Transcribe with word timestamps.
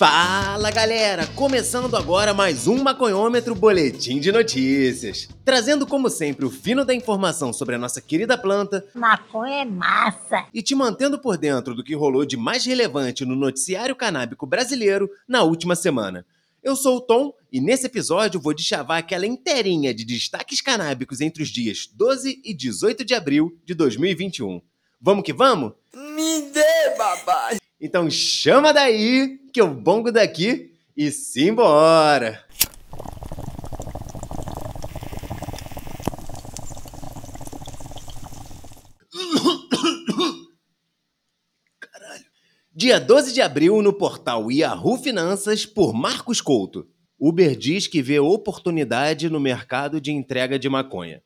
Fala 0.00 0.70
galera! 0.70 1.26
Começando 1.26 1.94
agora 1.94 2.32
mais 2.32 2.66
um 2.66 2.82
Maconhômetro 2.82 3.54
Boletim 3.54 4.18
de 4.18 4.32
Notícias. 4.32 5.28
Trazendo 5.44 5.86
como 5.86 6.08
sempre 6.08 6.46
o 6.46 6.50
fino 6.50 6.86
da 6.86 6.94
informação 6.94 7.52
sobre 7.52 7.74
a 7.74 7.78
nossa 7.78 8.00
querida 8.00 8.38
planta. 8.38 8.82
Maconha 8.94 9.56
é 9.56 9.64
massa! 9.66 10.46
E 10.54 10.62
te 10.62 10.74
mantendo 10.74 11.18
por 11.18 11.36
dentro 11.36 11.74
do 11.74 11.84
que 11.84 11.94
rolou 11.94 12.24
de 12.24 12.38
mais 12.38 12.64
relevante 12.64 13.26
no 13.26 13.36
noticiário 13.36 13.94
canábico 13.94 14.46
brasileiro 14.46 15.06
na 15.28 15.42
última 15.42 15.76
semana. 15.76 16.24
Eu 16.62 16.74
sou 16.74 16.96
o 16.96 17.02
Tom 17.02 17.34
e 17.52 17.60
nesse 17.60 17.84
episódio 17.84 18.40
vou 18.40 18.54
deschavar 18.54 18.96
aquela 18.96 19.26
inteirinha 19.26 19.92
de 19.92 20.06
destaques 20.06 20.62
canábicos 20.62 21.20
entre 21.20 21.42
os 21.42 21.50
dias 21.50 21.86
12 21.92 22.40
e 22.42 22.54
18 22.54 23.04
de 23.04 23.12
abril 23.12 23.54
de 23.66 23.74
2021. 23.74 24.62
Vamos 24.98 25.24
que 25.24 25.34
vamos? 25.34 25.74
Me 25.94 26.40
dê, 26.50 26.96
babá! 26.96 27.60
Então 27.80 28.10
chama 28.10 28.74
daí 28.74 29.38
que 29.54 29.60
eu 29.60 29.72
bongo 29.72 30.12
daqui 30.12 30.74
e 30.94 31.10
simbora! 31.10 32.44
Caralho. 41.80 42.24
Dia 42.74 43.00
12 43.00 43.32
de 43.32 43.40
abril 43.40 43.80
no 43.80 43.94
portal 43.94 44.52
Yahoo 44.52 44.98
Finanças 44.98 45.64
por 45.64 45.94
Marcos 45.94 46.42
Couto. 46.42 46.86
Uber 47.18 47.56
diz 47.56 47.86
que 47.86 48.02
vê 48.02 48.20
oportunidade 48.20 49.30
no 49.30 49.40
mercado 49.40 49.98
de 49.98 50.12
entrega 50.12 50.58
de 50.58 50.68
maconha. 50.68 51.22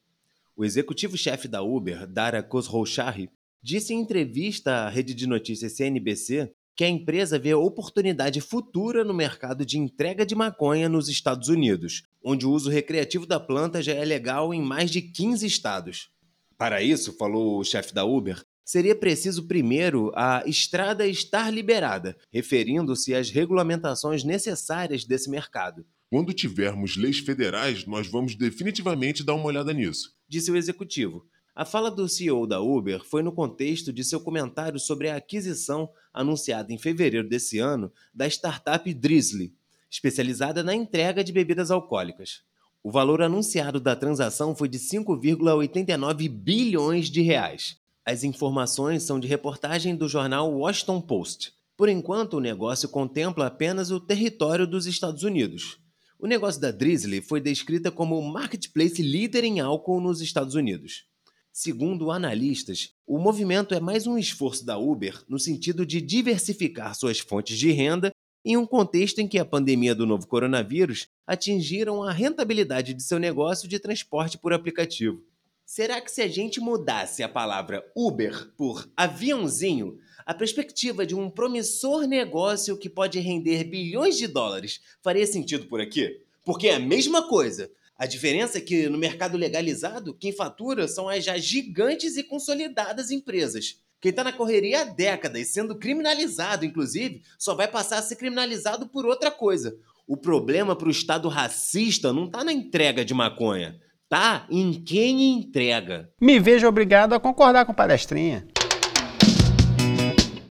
O 0.56 0.64
executivo-chefe 0.64 1.48
da 1.48 1.62
Uber, 1.62 2.06
Dara 2.06 2.44
Khosrowshahi, 2.44 3.28
disse 3.64 3.94
em 3.94 4.00
entrevista 4.00 4.72
à 4.72 4.90
rede 4.90 5.14
de 5.14 5.26
notícias 5.26 5.72
CNBC 5.72 6.52
que 6.76 6.84
a 6.84 6.88
empresa 6.88 7.38
vê 7.38 7.54
oportunidade 7.54 8.42
futura 8.42 9.02
no 9.02 9.14
mercado 9.14 9.64
de 9.64 9.78
entrega 9.78 10.26
de 10.26 10.34
maconha 10.34 10.86
nos 10.86 11.08
Estados 11.08 11.48
Unidos, 11.48 12.02
onde 12.22 12.44
o 12.44 12.50
uso 12.50 12.68
recreativo 12.68 13.24
da 13.24 13.40
planta 13.40 13.80
já 13.80 13.94
é 13.94 14.04
legal 14.04 14.52
em 14.52 14.60
mais 14.60 14.90
de 14.90 15.00
15 15.00 15.46
estados. 15.46 16.10
Para 16.58 16.82
isso, 16.82 17.16
falou 17.16 17.58
o 17.58 17.64
chefe 17.64 17.94
da 17.94 18.04
Uber, 18.04 18.44
seria 18.62 18.94
preciso 18.94 19.46
primeiro 19.46 20.12
a 20.14 20.42
estrada 20.46 21.06
estar 21.06 21.50
liberada, 21.50 22.18
referindo-se 22.30 23.14
às 23.14 23.30
regulamentações 23.30 24.24
necessárias 24.24 25.06
desse 25.06 25.30
mercado. 25.30 25.86
Quando 26.10 26.34
tivermos 26.34 26.98
leis 26.98 27.18
federais, 27.18 27.86
nós 27.86 28.08
vamos 28.08 28.34
definitivamente 28.34 29.24
dar 29.24 29.34
uma 29.34 29.46
olhada 29.46 29.72
nisso, 29.72 30.14
disse 30.28 30.50
o 30.50 30.56
executivo. 30.56 31.26
A 31.56 31.64
fala 31.64 31.88
do 31.88 32.08
CEO 32.08 32.48
da 32.48 32.60
Uber 32.60 33.04
foi 33.04 33.22
no 33.22 33.30
contexto 33.30 33.92
de 33.92 34.02
seu 34.02 34.18
comentário 34.18 34.80
sobre 34.80 35.08
a 35.08 35.14
aquisição 35.14 35.88
anunciada 36.12 36.72
em 36.72 36.78
fevereiro 36.78 37.28
desse 37.28 37.60
ano 37.60 37.92
da 38.12 38.26
startup 38.26 38.92
Drizzly, 38.92 39.54
especializada 39.88 40.64
na 40.64 40.74
entrega 40.74 41.22
de 41.22 41.32
bebidas 41.32 41.70
alcoólicas. 41.70 42.42
O 42.82 42.90
valor 42.90 43.22
anunciado 43.22 43.78
da 43.78 43.94
transação 43.94 44.52
foi 44.52 44.68
de 44.68 44.80
5,89 44.80 46.28
bilhões 46.28 47.08
de 47.08 47.22
reais. 47.22 47.78
As 48.04 48.24
informações 48.24 49.04
são 49.04 49.20
de 49.20 49.28
reportagem 49.28 49.94
do 49.94 50.08
jornal 50.08 50.52
Washington 50.52 51.00
Post. 51.00 51.52
Por 51.76 51.88
enquanto, 51.88 52.34
o 52.34 52.40
negócio 52.40 52.88
contempla 52.88 53.46
apenas 53.46 53.92
o 53.92 54.00
território 54.00 54.66
dos 54.66 54.86
Estados 54.86 55.22
Unidos. 55.22 55.78
O 56.18 56.26
negócio 56.26 56.60
da 56.60 56.72
Drizzly 56.72 57.20
foi 57.20 57.40
descrita 57.40 57.92
como 57.92 58.18
o 58.18 58.28
marketplace 58.32 59.00
líder 59.00 59.44
em 59.44 59.60
álcool 59.60 60.00
nos 60.00 60.20
Estados 60.20 60.56
Unidos. 60.56 61.13
Segundo 61.56 62.10
analistas, 62.10 62.92
o 63.06 63.16
movimento 63.16 63.76
é 63.76 63.80
mais 63.80 64.08
um 64.08 64.18
esforço 64.18 64.66
da 64.66 64.76
Uber 64.76 65.22
no 65.28 65.38
sentido 65.38 65.86
de 65.86 66.00
diversificar 66.00 66.96
suas 66.96 67.20
fontes 67.20 67.56
de 67.56 67.70
renda 67.70 68.10
em 68.44 68.56
um 68.56 68.66
contexto 68.66 69.20
em 69.20 69.28
que 69.28 69.38
a 69.38 69.44
pandemia 69.44 69.94
do 69.94 70.04
novo 70.04 70.26
coronavírus 70.26 71.06
atingiram 71.24 72.02
a 72.02 72.10
rentabilidade 72.10 72.92
de 72.92 73.04
seu 73.04 73.20
negócio 73.20 73.68
de 73.68 73.78
transporte 73.78 74.36
por 74.36 74.52
aplicativo. 74.52 75.22
Será 75.64 76.00
que 76.00 76.10
se 76.10 76.22
a 76.22 76.26
gente 76.26 76.58
mudasse 76.58 77.22
a 77.22 77.28
palavra 77.28 77.88
Uber 77.94 78.48
por 78.56 78.90
aviãozinho, 78.96 80.00
a 80.26 80.34
perspectiva 80.34 81.06
de 81.06 81.14
um 81.14 81.30
promissor 81.30 82.08
negócio 82.08 82.76
que 82.76 82.90
pode 82.90 83.20
render 83.20 83.62
bilhões 83.62 84.18
de 84.18 84.26
dólares 84.26 84.80
faria 85.00 85.24
sentido 85.24 85.66
por 85.66 85.80
aqui? 85.80 86.20
Porque 86.44 86.66
é 86.66 86.74
a 86.74 86.80
mesma 86.80 87.28
coisa. 87.28 87.70
A 87.96 88.06
diferença 88.06 88.58
é 88.58 88.60
que 88.60 88.88
no 88.88 88.98
mercado 88.98 89.36
legalizado, 89.36 90.14
quem 90.14 90.32
fatura 90.32 90.88
são 90.88 91.08
as 91.08 91.24
já 91.24 91.38
gigantes 91.38 92.16
e 92.16 92.24
consolidadas 92.24 93.12
empresas. 93.12 93.76
Quem 94.00 94.10
está 94.10 94.24
na 94.24 94.32
correria 94.32 94.80
há 94.80 94.84
décadas, 94.84 95.48
sendo 95.48 95.78
criminalizado, 95.78 96.64
inclusive, 96.64 97.22
só 97.38 97.54
vai 97.54 97.68
passar 97.68 97.98
a 97.98 98.02
ser 98.02 98.16
criminalizado 98.16 98.88
por 98.88 99.06
outra 99.06 99.30
coisa. 99.30 99.76
O 100.08 100.16
problema 100.16 100.74
para 100.74 100.88
o 100.88 100.90
Estado 100.90 101.28
racista 101.28 102.12
não 102.12 102.26
está 102.26 102.42
na 102.42 102.52
entrega 102.52 103.04
de 103.04 103.14
maconha, 103.14 103.80
tá 104.08 104.44
em 104.50 104.72
quem 104.72 105.38
entrega. 105.38 106.10
Me 106.20 106.40
vejo 106.40 106.66
obrigado 106.66 107.12
a 107.12 107.20
concordar 107.20 107.64
com 107.64 107.72
o 107.72 107.76
palestrinha. 107.76 108.46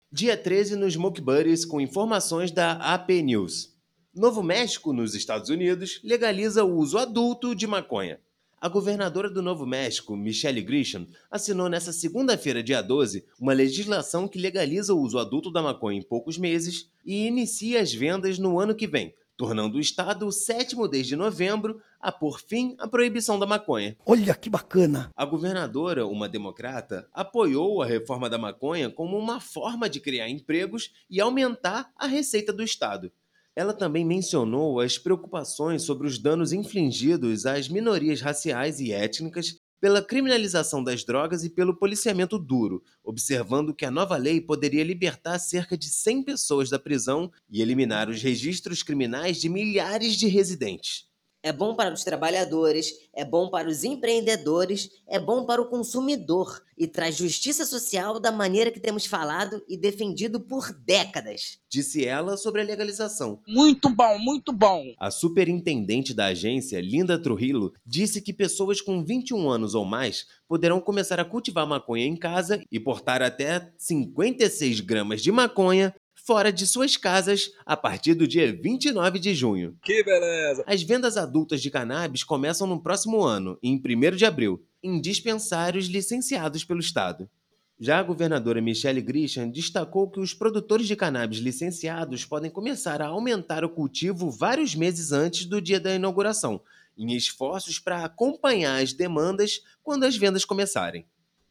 Dia 0.09 0.37
13 0.37 0.77
no 0.77 0.89
Smoke 0.89 1.19
Buddies 1.19 1.65
com 1.65 1.81
informações 1.81 2.51
da 2.51 2.73
AP 2.73 3.09
News. 3.21 3.72
Novo 4.15 4.43
México, 4.43 4.93
nos 4.93 5.15
Estados 5.15 5.49
Unidos, 5.49 5.99
legaliza 6.03 6.63
o 6.63 6.77
uso 6.77 6.99
adulto 6.99 7.55
de 7.55 7.65
maconha. 7.65 8.19
A 8.61 8.69
governadora 8.69 9.27
do 9.27 9.41
Novo 9.41 9.65
México, 9.65 10.15
Michelle 10.15 10.61
Grisham, 10.61 11.07
assinou 11.31 11.67
nesta 11.67 11.91
segunda-feira, 11.91 12.61
dia 12.61 12.79
12, 12.83 13.25
uma 13.39 13.53
legislação 13.53 14.27
que 14.27 14.37
legaliza 14.37 14.93
o 14.93 15.01
uso 15.01 15.17
adulto 15.17 15.51
da 15.51 15.63
maconha 15.63 15.97
em 15.97 16.03
poucos 16.03 16.37
meses 16.37 16.91
e 17.03 17.25
inicia 17.25 17.81
as 17.81 17.91
vendas 17.91 18.37
no 18.37 18.59
ano 18.59 18.75
que 18.75 18.85
vem, 18.85 19.15
tornando 19.35 19.77
o 19.77 19.81
estado 19.81 20.27
o 20.27 20.31
sétimo 20.31 20.87
desde 20.87 21.15
novembro 21.15 21.81
a 21.99 22.11
pôr 22.11 22.39
fim 22.39 22.75
à 22.77 22.87
proibição 22.87 23.39
da 23.39 23.47
maconha. 23.47 23.97
Olha 24.05 24.35
que 24.35 24.47
bacana! 24.47 25.09
A 25.15 25.25
governadora, 25.25 26.05
uma 26.05 26.29
democrata, 26.29 27.09
apoiou 27.11 27.81
a 27.81 27.87
reforma 27.87 28.29
da 28.29 28.37
maconha 28.37 28.91
como 28.91 29.17
uma 29.17 29.39
forma 29.39 29.89
de 29.89 29.99
criar 29.99 30.29
empregos 30.29 30.91
e 31.09 31.19
aumentar 31.19 31.91
a 31.97 32.05
receita 32.05 32.53
do 32.53 32.61
estado. 32.61 33.11
Ela 33.55 33.73
também 33.73 34.03
mencionou 34.03 34.79
as 34.79 34.97
preocupações 34.97 35.83
sobre 35.83 36.07
os 36.07 36.17
danos 36.17 36.51
infligidos 36.51 37.45
às 37.45 37.69
minorias 37.69 38.19
raciais 38.19 38.79
e 38.79 38.91
étnicas 38.91 39.59
pela 39.79 40.01
criminalização 40.01 40.81
das 40.81 41.03
drogas 41.03 41.43
e 41.43 41.49
pelo 41.49 41.77
policiamento 41.77 42.39
duro, 42.39 42.81
observando 43.03 43.75
que 43.75 43.85
a 43.85 43.91
nova 43.91 44.15
lei 44.15 44.39
poderia 44.39 44.83
libertar 44.83 45.37
cerca 45.37 45.77
de 45.77 45.89
100 45.89 46.23
pessoas 46.23 46.69
da 46.69 46.79
prisão 46.79 47.29
e 47.49 47.61
eliminar 47.61 48.09
os 48.09 48.23
registros 48.23 48.81
criminais 48.81 49.41
de 49.41 49.49
milhares 49.49 50.15
de 50.15 50.27
residentes. 50.27 51.12
É 51.45 51.51
bom 51.51 51.75
para 51.75 51.93
os 51.93 52.05
trabalhadores, 52.05 52.93
é 53.13 53.25
bom 53.25 53.49
para 53.49 53.67
os 53.67 53.83
empreendedores, 53.83 54.89
é 55.05 55.19
bom 55.19 55.45
para 55.45 55.61
o 55.61 55.67
consumidor 55.67 56.63
e 56.77 56.87
traz 56.87 57.17
justiça 57.17 57.65
social 57.65 58.17
da 58.17 58.31
maneira 58.31 58.71
que 58.71 58.79
temos 58.79 59.05
falado 59.05 59.61
e 59.67 59.77
defendido 59.77 60.39
por 60.39 60.71
décadas. 60.71 61.59
Disse 61.69 62.05
ela 62.05 62.37
sobre 62.37 62.61
a 62.61 62.63
legalização. 62.63 63.41
Muito 63.45 63.89
bom, 63.89 64.17
muito 64.19 64.53
bom. 64.53 64.85
A 64.97 65.11
superintendente 65.11 66.13
da 66.13 66.27
agência, 66.27 66.79
Linda 66.79 67.21
Trujillo, 67.21 67.73
disse 67.85 68.21
que 68.21 68.31
pessoas 68.31 68.79
com 68.79 69.03
21 69.03 69.49
anos 69.49 69.75
ou 69.75 69.83
mais 69.83 70.25
poderão 70.47 70.79
começar 70.79 71.19
a 71.19 71.25
cultivar 71.25 71.67
maconha 71.67 72.05
em 72.05 72.15
casa 72.15 72.63
e 72.71 72.79
portar 72.79 73.21
até 73.21 73.69
56 73.77 74.79
gramas 74.79 75.21
de 75.21 75.31
maconha 75.31 75.93
fora 76.25 76.53
de 76.53 76.65
suas 76.65 76.95
casas 76.95 77.51
a 77.65 77.75
partir 77.75 78.13
do 78.13 78.25
dia 78.25 78.51
29 78.53 79.19
de 79.19 79.35
junho. 79.35 79.77
Que 79.83 80.03
beleza! 80.03 80.63
As 80.65 80.81
vendas 80.81 81.17
adultas 81.17 81.61
de 81.61 81.69
cannabis 81.69 82.23
começam 82.23 82.65
no 82.65 82.81
próximo 82.81 83.21
ano, 83.21 83.59
em 83.61 83.75
1 83.75 84.15
de 84.15 84.25
abril, 84.25 84.63
em 84.81 85.01
dispensários 85.01 85.87
licenciados 85.87 86.63
pelo 86.63 86.79
Estado. 86.79 87.29
Já 87.77 87.99
a 87.99 88.03
governadora 88.03 88.61
Michelle 88.61 89.01
Grisham 89.01 89.49
destacou 89.49 90.09
que 90.09 90.19
os 90.19 90.33
produtores 90.33 90.87
de 90.87 90.95
cannabis 90.95 91.39
licenciados 91.39 92.23
podem 92.23 92.49
começar 92.49 93.01
a 93.01 93.07
aumentar 93.07 93.65
o 93.65 93.69
cultivo 93.69 94.31
vários 94.31 94.73
meses 94.73 95.11
antes 95.11 95.45
do 95.45 95.59
dia 95.59 95.79
da 95.79 95.93
inauguração, 95.93 96.61
em 96.97 97.13
esforços 97.13 97.79
para 97.79 98.05
acompanhar 98.05 98.81
as 98.81 98.93
demandas 98.93 99.61
quando 99.83 100.05
as 100.05 100.15
vendas 100.15 100.45
começarem. 100.45 101.05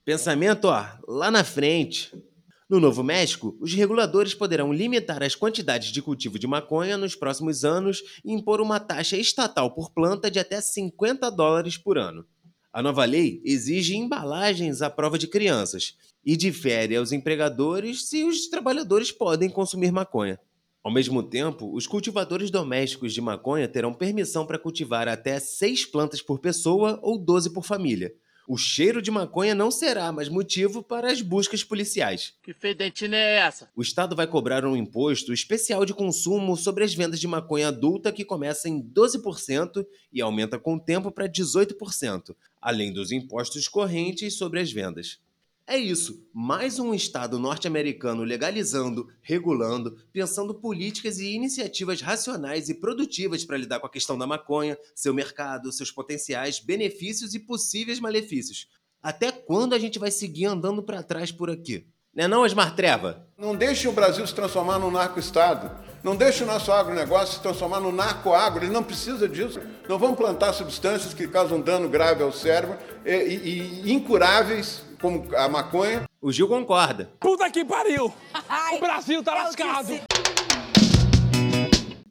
Pensamento, 0.05 0.65
ó, 0.65 0.85
lá 1.07 1.31
na 1.31 1.45
frente. 1.45 2.11
No 2.73 2.81
Novo 2.81 3.03
México, 3.03 3.55
os 3.61 3.75
reguladores 3.75 4.33
poderão 4.33 4.73
limitar 4.73 5.23
as 5.23 5.35
quantidades 5.35 5.93
de 5.93 6.01
cultivo 6.01 6.39
de 6.39 6.47
maconha 6.47 6.97
nos 6.97 7.15
próximos 7.15 7.67
anos 7.67 8.03
e 8.25 8.33
impor 8.33 8.63
uma 8.63 8.81
taxa 8.81 9.15
estatal 9.15 9.71
por 9.73 9.91
planta 9.91 10.31
de 10.31 10.39
até 10.39 10.59
50 10.59 11.31
dólares 11.31 11.77
por 11.77 11.99
ano. 11.99 12.25
A 12.73 12.83
nova 12.83 13.05
lei 13.05 13.43
exige 13.45 13.95
embalagens 13.95 14.81
à 14.81 14.89
prova 14.89 15.19
de 15.19 15.27
crianças 15.27 15.99
e 16.25 16.35
difere 16.35 16.97
aos 16.97 17.13
empregadores 17.13 18.09
se 18.09 18.25
os 18.25 18.49
trabalhadores 18.49 19.13
podem 19.13 19.51
consumir 19.51 19.93
maconha. 19.93 20.41
Ao 20.83 20.91
mesmo 20.91 21.23
tempo, 21.23 21.71
os 21.77 21.87
cultivadores 21.87 22.51
domésticos 22.51 23.13
de 23.13 23.21
maconha 23.21 23.69
terão 23.69 23.93
permissão 23.93 24.47
para 24.47 24.59
cultivar 24.59 25.09
até 25.09 25.39
6 25.39 25.85
plantas 25.85 26.23
por 26.23 26.39
pessoa 26.39 26.99
ou 27.03 27.19
12 27.19 27.51
por 27.51 27.67
família, 27.67 28.15
O 28.47 28.57
cheiro 28.57 29.01
de 29.01 29.11
maconha 29.11 29.55
não 29.55 29.71
será 29.71 30.11
mais 30.11 30.29
motivo 30.29 30.83
para 30.83 31.11
as 31.11 31.23
buscas 31.23 31.63
policiais. 31.63 32.35
Que 32.43 32.53
fedentina 32.53 33.17
é 33.17 33.37
essa? 33.37 33.71
O 33.77 33.83
Estado 33.83 34.17
vai 34.17 34.27
cobrar 34.27 34.65
um 34.65 34.77
imposto 34.77 35.33
especial 35.33 35.85
de 35.85 35.95
consumo 35.95 36.57
sobre 36.57 36.83
as 36.83 36.93
vendas 36.93 37.21
de 37.21 37.29
maconha 37.29 37.69
adulta 37.69 38.13
que 38.13 38.25
começa 38.25 38.69
em 38.69 38.83
12% 38.83 39.87
e 40.13 40.21
aumenta 40.21 40.59
com 40.59 40.75
o 40.75 40.81
tempo 40.81 41.11
para 41.11 41.29
18%, 41.29 42.35
além 42.61 42.93
dos 42.93 43.13
impostos 43.13 43.69
correntes 43.69 44.37
sobre 44.37 44.61
as 44.61 44.73
vendas. 44.73 45.21
É 45.65 45.77
isso, 45.77 46.29
mais 46.35 46.81
um 46.81 46.93
Estado 46.93 47.39
norte-americano 47.39 48.25
legalizando, 48.25 49.09
regulando, 49.23 49.97
pensando 50.13 50.53
políticas 50.53 51.21
e 51.21 51.33
iniciativas 51.35 52.01
racionais 52.01 52.69
e 52.69 52.75
produtivas 52.75 53.45
para 53.45 53.57
lidar 53.57 53.79
com 53.79 53.87
a 53.87 53.91
questão 53.91 54.19
da 54.19 54.27
maconha, 54.27 54.77
seu 54.93 55.15
mercado, 55.15 55.71
seus 55.71 55.93
potenciais 55.93 56.59
benefícios 56.59 57.33
e 57.35 57.39
possíveis 57.39 58.01
malefícios. 58.01 58.67
Até 59.01 59.31
quando 59.31 59.73
a 59.73 59.79
gente 59.79 60.01
vai 60.01 60.11
seguir 60.11 60.47
andando 60.47 60.83
para 60.83 61.03
trás 61.03 61.31
por 61.31 61.49
aqui? 61.49 61.87
Né 62.13 62.27
não, 62.27 62.43
Osmar 62.43 62.75
Treva? 62.75 63.27
Não 63.39 63.55
deixe 63.55 63.87
o 63.87 63.93
Brasil 63.93 64.27
se 64.27 64.35
transformar 64.35 64.81
num 64.81 64.91
narco-estado. 64.91 65.71
Não 66.03 66.17
deixe 66.17 66.43
o 66.43 66.47
nosso 66.47 66.73
agronegócio 66.73 67.37
se 67.37 67.41
transformar 67.41 67.81
no 67.81 67.93
narco-agro. 67.93 68.65
Ele 68.65 68.73
não 68.73 68.83
precisa 68.83 69.29
disso. 69.29 69.61
Não 69.89 69.99
vamos 69.99 70.19
plantar 70.19 70.53
substâncias 70.53 71.15
que 71.15 71.29
causam 71.29 71.61
dano 71.61 71.89
grave 71.89 72.23
ao 72.23 72.33
cérebro 72.33 72.77
e, 73.07 73.13
e, 73.13 73.83
e 73.85 73.93
incuráveis 73.93 74.83
como 75.03 75.25
a 75.37 75.49
maconha. 75.49 76.05
O 76.23 76.31
Gil 76.33 76.47
concorda. 76.49 77.11
Puta 77.19 77.51
que 77.51 77.65
pariu! 77.65 78.07
o 78.07 78.81
Brasil 78.81 79.23
tá 79.23 79.35
lascado! 79.35 79.89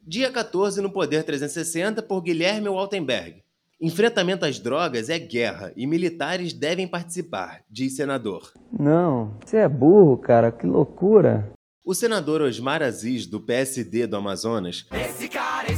Dia 0.06 0.30
14 0.30 0.82
no 0.82 0.92
Poder 0.92 1.24
360 1.24 2.02
por 2.02 2.20
Guilherme 2.20 2.68
Waltenberg. 2.68 3.42
Enfrentamento 3.80 4.44
às 4.44 4.60
drogas 4.60 5.08
é 5.08 5.18
guerra 5.18 5.72
e 5.74 5.86
militares 5.86 6.52
devem 6.52 6.86
participar, 6.86 7.62
diz 7.68 7.96
senador. 7.96 8.52
Não, 8.70 9.36
você 9.44 9.56
é 9.56 9.68
burro, 9.68 10.18
cara, 10.18 10.52
que 10.52 10.66
loucura. 10.66 11.50
O 11.84 11.94
senador 11.94 12.42
Osmar 12.42 12.82
Aziz, 12.82 13.26
do 13.26 13.40
PSD 13.40 14.06
do 14.06 14.16
Amazonas, 14.16 14.86
Esse 14.92 15.28
cara 15.28 15.66
é 15.66 15.74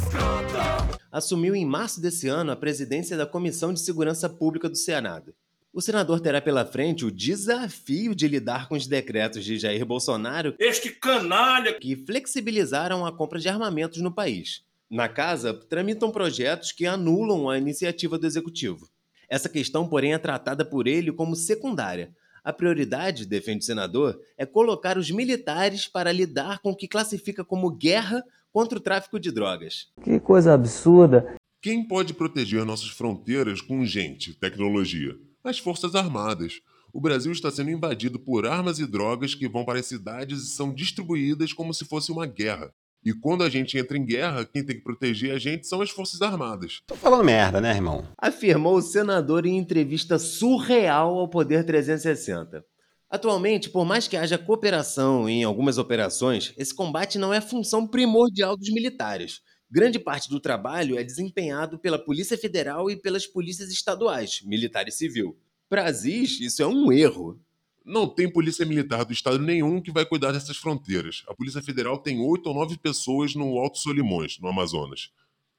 assumiu 1.10 1.54
em 1.54 1.64
março 1.64 2.00
desse 2.00 2.26
ano 2.28 2.50
a 2.50 2.56
presidência 2.56 3.16
da 3.16 3.24
Comissão 3.24 3.72
de 3.72 3.78
Segurança 3.78 4.28
Pública 4.28 4.68
do 4.68 4.76
Senado. 4.76 5.32
O 5.74 5.80
senador 5.80 6.20
terá 6.20 6.40
pela 6.40 6.64
frente 6.64 7.04
o 7.04 7.10
desafio 7.10 8.14
de 8.14 8.28
lidar 8.28 8.68
com 8.68 8.76
os 8.76 8.86
decretos 8.86 9.44
de 9.44 9.58
Jair 9.58 9.84
Bolsonaro, 9.84 10.54
este 10.56 10.88
canalha, 10.88 11.74
que 11.80 11.96
flexibilizaram 11.96 13.04
a 13.04 13.10
compra 13.10 13.40
de 13.40 13.48
armamentos 13.48 14.00
no 14.00 14.12
país. 14.12 14.62
Na 14.88 15.08
casa, 15.08 15.52
tramitam 15.52 16.12
projetos 16.12 16.70
que 16.70 16.86
anulam 16.86 17.50
a 17.50 17.58
iniciativa 17.58 18.16
do 18.16 18.24
executivo. 18.24 18.88
Essa 19.28 19.48
questão, 19.48 19.88
porém, 19.88 20.14
é 20.14 20.18
tratada 20.18 20.64
por 20.64 20.86
ele 20.86 21.10
como 21.10 21.34
secundária. 21.34 22.14
A 22.44 22.52
prioridade, 22.52 23.26
defende 23.26 23.64
o 23.64 23.66
senador, 23.66 24.20
é 24.38 24.46
colocar 24.46 24.96
os 24.96 25.10
militares 25.10 25.88
para 25.88 26.12
lidar 26.12 26.60
com 26.60 26.70
o 26.70 26.76
que 26.76 26.86
classifica 26.86 27.44
como 27.44 27.68
guerra 27.68 28.22
contra 28.52 28.78
o 28.78 28.80
tráfico 28.80 29.18
de 29.18 29.32
drogas. 29.32 29.88
Que 30.04 30.20
coisa 30.20 30.54
absurda. 30.54 31.34
Quem 31.60 31.82
pode 31.82 32.14
proteger 32.14 32.64
nossas 32.64 32.90
fronteiras 32.90 33.60
com 33.60 33.84
gente, 33.84 34.34
tecnologia? 34.34 35.18
As 35.44 35.58
Forças 35.58 35.94
Armadas. 35.94 36.60
O 36.90 37.00
Brasil 37.00 37.30
está 37.30 37.50
sendo 37.50 37.70
invadido 37.70 38.18
por 38.18 38.46
armas 38.46 38.78
e 38.78 38.86
drogas 38.86 39.34
que 39.34 39.48
vão 39.48 39.64
para 39.64 39.78
as 39.78 39.86
cidades 39.86 40.42
e 40.42 40.50
são 40.54 40.72
distribuídas 40.72 41.52
como 41.52 41.74
se 41.74 41.84
fosse 41.84 42.10
uma 42.10 42.24
guerra. 42.24 42.72
E 43.04 43.12
quando 43.12 43.44
a 43.44 43.50
gente 43.50 43.76
entra 43.76 43.98
em 43.98 44.06
guerra, 44.06 44.46
quem 44.46 44.64
tem 44.64 44.76
que 44.76 44.82
proteger 44.82 45.34
a 45.34 45.38
gente 45.38 45.66
são 45.66 45.82
as 45.82 45.90
Forças 45.90 46.22
Armadas. 46.22 46.80
Tô 46.86 46.94
falando 46.94 47.22
merda, 47.22 47.60
né, 47.60 47.74
irmão? 47.74 48.08
Afirmou 48.16 48.76
o 48.76 48.82
senador 48.82 49.44
em 49.44 49.58
entrevista 49.58 50.18
surreal 50.18 51.18
ao 51.18 51.28
Poder 51.28 51.66
360. 51.66 52.64
Atualmente, 53.10 53.68
por 53.68 53.84
mais 53.84 54.08
que 54.08 54.16
haja 54.16 54.38
cooperação 54.38 55.28
em 55.28 55.44
algumas 55.44 55.76
operações, 55.76 56.54
esse 56.56 56.74
combate 56.74 57.18
não 57.18 57.34
é 57.34 57.40
função 57.40 57.86
primordial 57.86 58.56
dos 58.56 58.72
militares. 58.72 59.40
Grande 59.74 59.98
parte 59.98 60.30
do 60.30 60.38
trabalho 60.38 60.96
é 60.96 61.02
desempenhado 61.02 61.80
pela 61.80 61.98
Polícia 61.98 62.38
Federal 62.38 62.88
e 62.88 62.94
pelas 62.94 63.26
polícias 63.26 63.72
estaduais, 63.72 64.40
militar 64.44 64.86
e 64.86 64.92
civil. 64.92 65.36
Para 65.68 65.86
Aziz, 65.86 66.38
isso 66.40 66.62
é 66.62 66.66
um 66.68 66.92
erro. 66.92 67.40
Não 67.84 68.06
tem 68.06 68.30
polícia 68.30 68.64
militar 68.64 69.04
do 69.04 69.12
estado 69.12 69.40
nenhum 69.40 69.82
que 69.82 69.90
vai 69.90 70.06
cuidar 70.06 70.30
dessas 70.30 70.56
fronteiras. 70.58 71.24
A 71.26 71.34
Polícia 71.34 71.60
Federal 71.60 71.98
tem 71.98 72.20
oito 72.20 72.46
ou 72.46 72.54
nove 72.54 72.78
pessoas 72.78 73.34
no 73.34 73.58
Alto 73.58 73.78
Solimões, 73.78 74.38
no 74.38 74.46
Amazonas. 74.46 75.10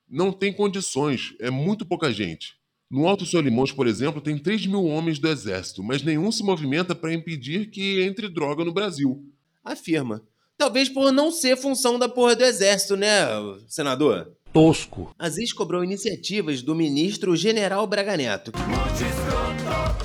Não 0.09 0.31
tem 0.31 0.53
condições, 0.53 1.35
é 1.37 1.49
muito 1.49 1.85
pouca 1.85 2.09
gente. 2.09 2.55
No 2.89 3.09
Alto 3.09 3.25
Solimões, 3.25 3.73
por 3.73 3.85
exemplo, 3.85 4.21
tem 4.21 4.37
3 4.37 4.65
mil 4.67 4.85
homens 4.85 5.19
do 5.19 5.27
Exército, 5.27 5.83
mas 5.83 6.01
nenhum 6.01 6.31
se 6.31 6.41
movimenta 6.41 6.95
para 6.95 7.13
impedir 7.13 7.69
que 7.69 8.01
entre 8.01 8.29
droga 8.29 8.63
no 8.63 8.71
Brasil. 8.71 9.29
Afirma. 9.61 10.25
Talvez 10.57 10.87
por 10.87 11.11
não 11.11 11.31
ser 11.31 11.57
função 11.57 11.99
da 11.99 12.07
porra 12.07 12.35
do 12.35 12.43
exército, 12.43 12.95
né, 12.95 13.27
senador? 13.67 14.31
Tosco. 14.53 15.13
Aziz 15.19 15.51
cobrou 15.51 15.83
iniciativas 15.83 16.61
do 16.61 16.73
ministro 16.73 17.35
General 17.35 17.85
Braga 17.85 18.15
Neto, 18.15 18.53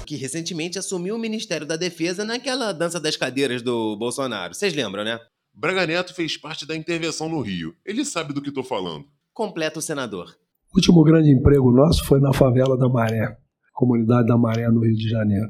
que 0.04 0.16
recentemente 0.16 0.76
assumiu 0.76 1.14
o 1.14 1.18
Ministério 1.20 1.64
da 1.64 1.76
Defesa 1.76 2.24
naquela 2.24 2.72
dança 2.72 2.98
das 2.98 3.16
cadeiras 3.16 3.62
do 3.62 3.96
Bolsonaro. 3.96 4.52
Vocês 4.52 4.74
lembram, 4.74 5.04
né? 5.04 5.20
Braga 5.54 5.86
Neto 5.86 6.12
fez 6.12 6.36
parte 6.36 6.66
da 6.66 6.74
intervenção 6.74 7.28
no 7.28 7.40
Rio. 7.40 7.72
Ele 7.86 8.04
sabe 8.04 8.32
do 8.34 8.42
que 8.42 8.48
estou 8.48 8.64
falando. 8.64 9.04
Completa 9.32 9.78
o 9.78 9.82
senador. 9.82 10.34
O 10.72 10.78
último 10.78 11.04
grande 11.04 11.30
emprego 11.30 11.70
nosso 11.70 12.04
foi 12.04 12.20
na 12.20 12.32
favela 12.32 12.76
da 12.76 12.88
Maré, 12.88 13.36
comunidade 13.72 14.26
da 14.26 14.36
Maré, 14.36 14.68
no 14.68 14.80
Rio 14.80 14.96
de 14.96 15.08
Janeiro. 15.08 15.48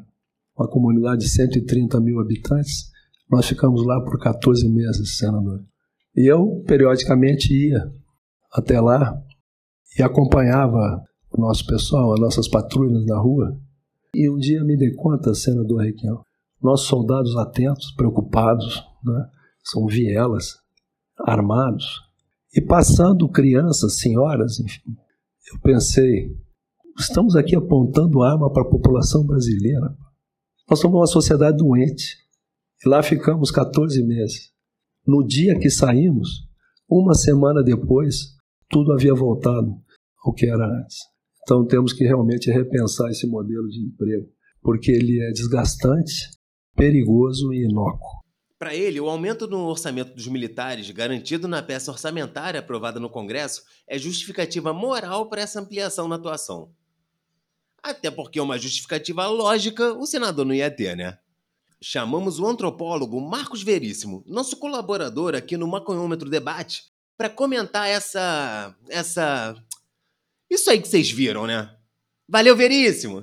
Uma 0.55 0.69
comunidade 0.69 1.23
de 1.23 1.31
130 1.31 1.99
mil 2.01 2.21
habitantes 2.21 2.91
nós 3.31 3.47
ficamos 3.47 3.87
lá 3.87 4.01
por 4.03 4.19
14 4.19 4.69
meses, 4.69 5.17
senador. 5.17 5.63
E 6.17 6.31
eu, 6.31 6.63
periodicamente, 6.67 7.53
ia 7.53 7.81
até 8.53 8.81
lá 8.81 9.17
e 9.99 10.03
acompanhava 10.03 11.03
o 11.31 11.41
nosso 11.41 11.65
pessoal, 11.67 12.13
as 12.13 12.21
nossas 12.21 12.49
patrulhas 12.49 13.07
na 13.07 13.19
rua. 13.19 13.57
E 14.15 14.29
um 14.29 14.37
dia 14.37 14.65
me 14.65 14.77
dei 14.77 14.93
conta, 14.95 15.33
senador 15.35 15.83
Requião, 15.83 16.23
nossos 16.61 16.89
soldados 16.89 17.37
atentos, 17.37 17.93
preocupados, 17.93 18.85
né? 19.05 19.27
são 19.63 19.87
vielas, 19.87 20.57
armados, 21.25 22.01
e 22.55 22.61
passando 22.61 23.29
crianças, 23.29 23.99
senhoras, 24.01 24.59
enfim. 24.59 24.97
Eu 25.53 25.61
pensei, 25.61 26.29
estamos 26.99 27.37
aqui 27.37 27.55
apontando 27.55 28.23
arma 28.23 28.53
para 28.53 28.63
a 28.63 28.69
população 28.69 29.25
brasileira. 29.25 29.97
Nós 30.69 30.81
somos 30.81 30.99
uma 30.99 31.07
sociedade 31.07 31.57
doente. 31.57 32.17
E 32.85 32.89
lá 32.89 33.03
ficamos 33.03 33.51
14 33.51 34.03
meses. 34.03 34.53
No 35.07 35.27
dia 35.27 35.59
que 35.59 35.69
saímos, 35.69 36.49
uma 36.89 37.15
semana 37.15 37.63
depois, 37.63 38.37
tudo 38.69 38.93
havia 38.93 39.15
voltado 39.15 39.75
ao 40.25 40.33
que 40.33 40.47
era 40.47 40.67
antes. 40.67 40.99
Então 41.43 41.67
temos 41.67 41.93
que 41.93 42.05
realmente 42.05 42.51
repensar 42.51 43.11
esse 43.11 43.27
modelo 43.27 43.69
de 43.69 43.85
emprego, 43.85 44.29
porque 44.63 44.91
ele 44.91 45.21
é 45.21 45.31
desgastante, 45.33 46.31
perigoso 46.75 47.53
e 47.53 47.65
inócuo. 47.65 48.21
Para 48.59 48.75
ele, 48.75 49.01
o 49.01 49.09
aumento 49.09 49.47
no 49.47 49.67
orçamento 49.67 50.15
dos 50.15 50.29
militares, 50.29 50.91
garantido 50.91 51.49
na 51.49 51.63
peça 51.63 51.91
orçamentária 51.91 52.61
aprovada 52.61 53.01
no 53.01 53.09
Congresso, 53.09 53.63
é 53.89 53.99
justificativa 53.99 54.73
moral 54.73 55.29
para 55.29 55.41
essa 55.43 55.61
ampliação 55.61 56.07
na 56.07 56.17
atuação. 56.17 56.71
Até 57.83 58.11
porque 58.11 58.39
uma 58.39 58.59
justificativa 58.59 59.27
lógica 59.27 59.95
o 59.95 60.07
senador 60.07 60.45
não 60.45 60.55
ia 60.55 60.71
ter, 60.71 60.95
né? 60.95 61.19
Chamamos 61.83 62.39
o 62.39 62.47
antropólogo 62.47 63.21
Marcos 63.21 63.63
Veríssimo, 63.63 64.23
nosso 64.27 64.57
colaborador 64.57 65.35
aqui 65.35 65.57
no 65.57 65.67
Maconhômetro 65.67 66.29
Debate, 66.29 66.85
para 67.17 67.31
comentar 67.31 67.89
essa. 67.89 68.75
essa. 68.89 69.57
Isso 70.51 70.71
aí 70.71 70.81
que 70.81 70.89
vocês 70.89 71.11
viram, 71.11 71.47
né? 71.47 71.71
Valeu, 72.29 72.55
Veríssimo! 72.55 73.23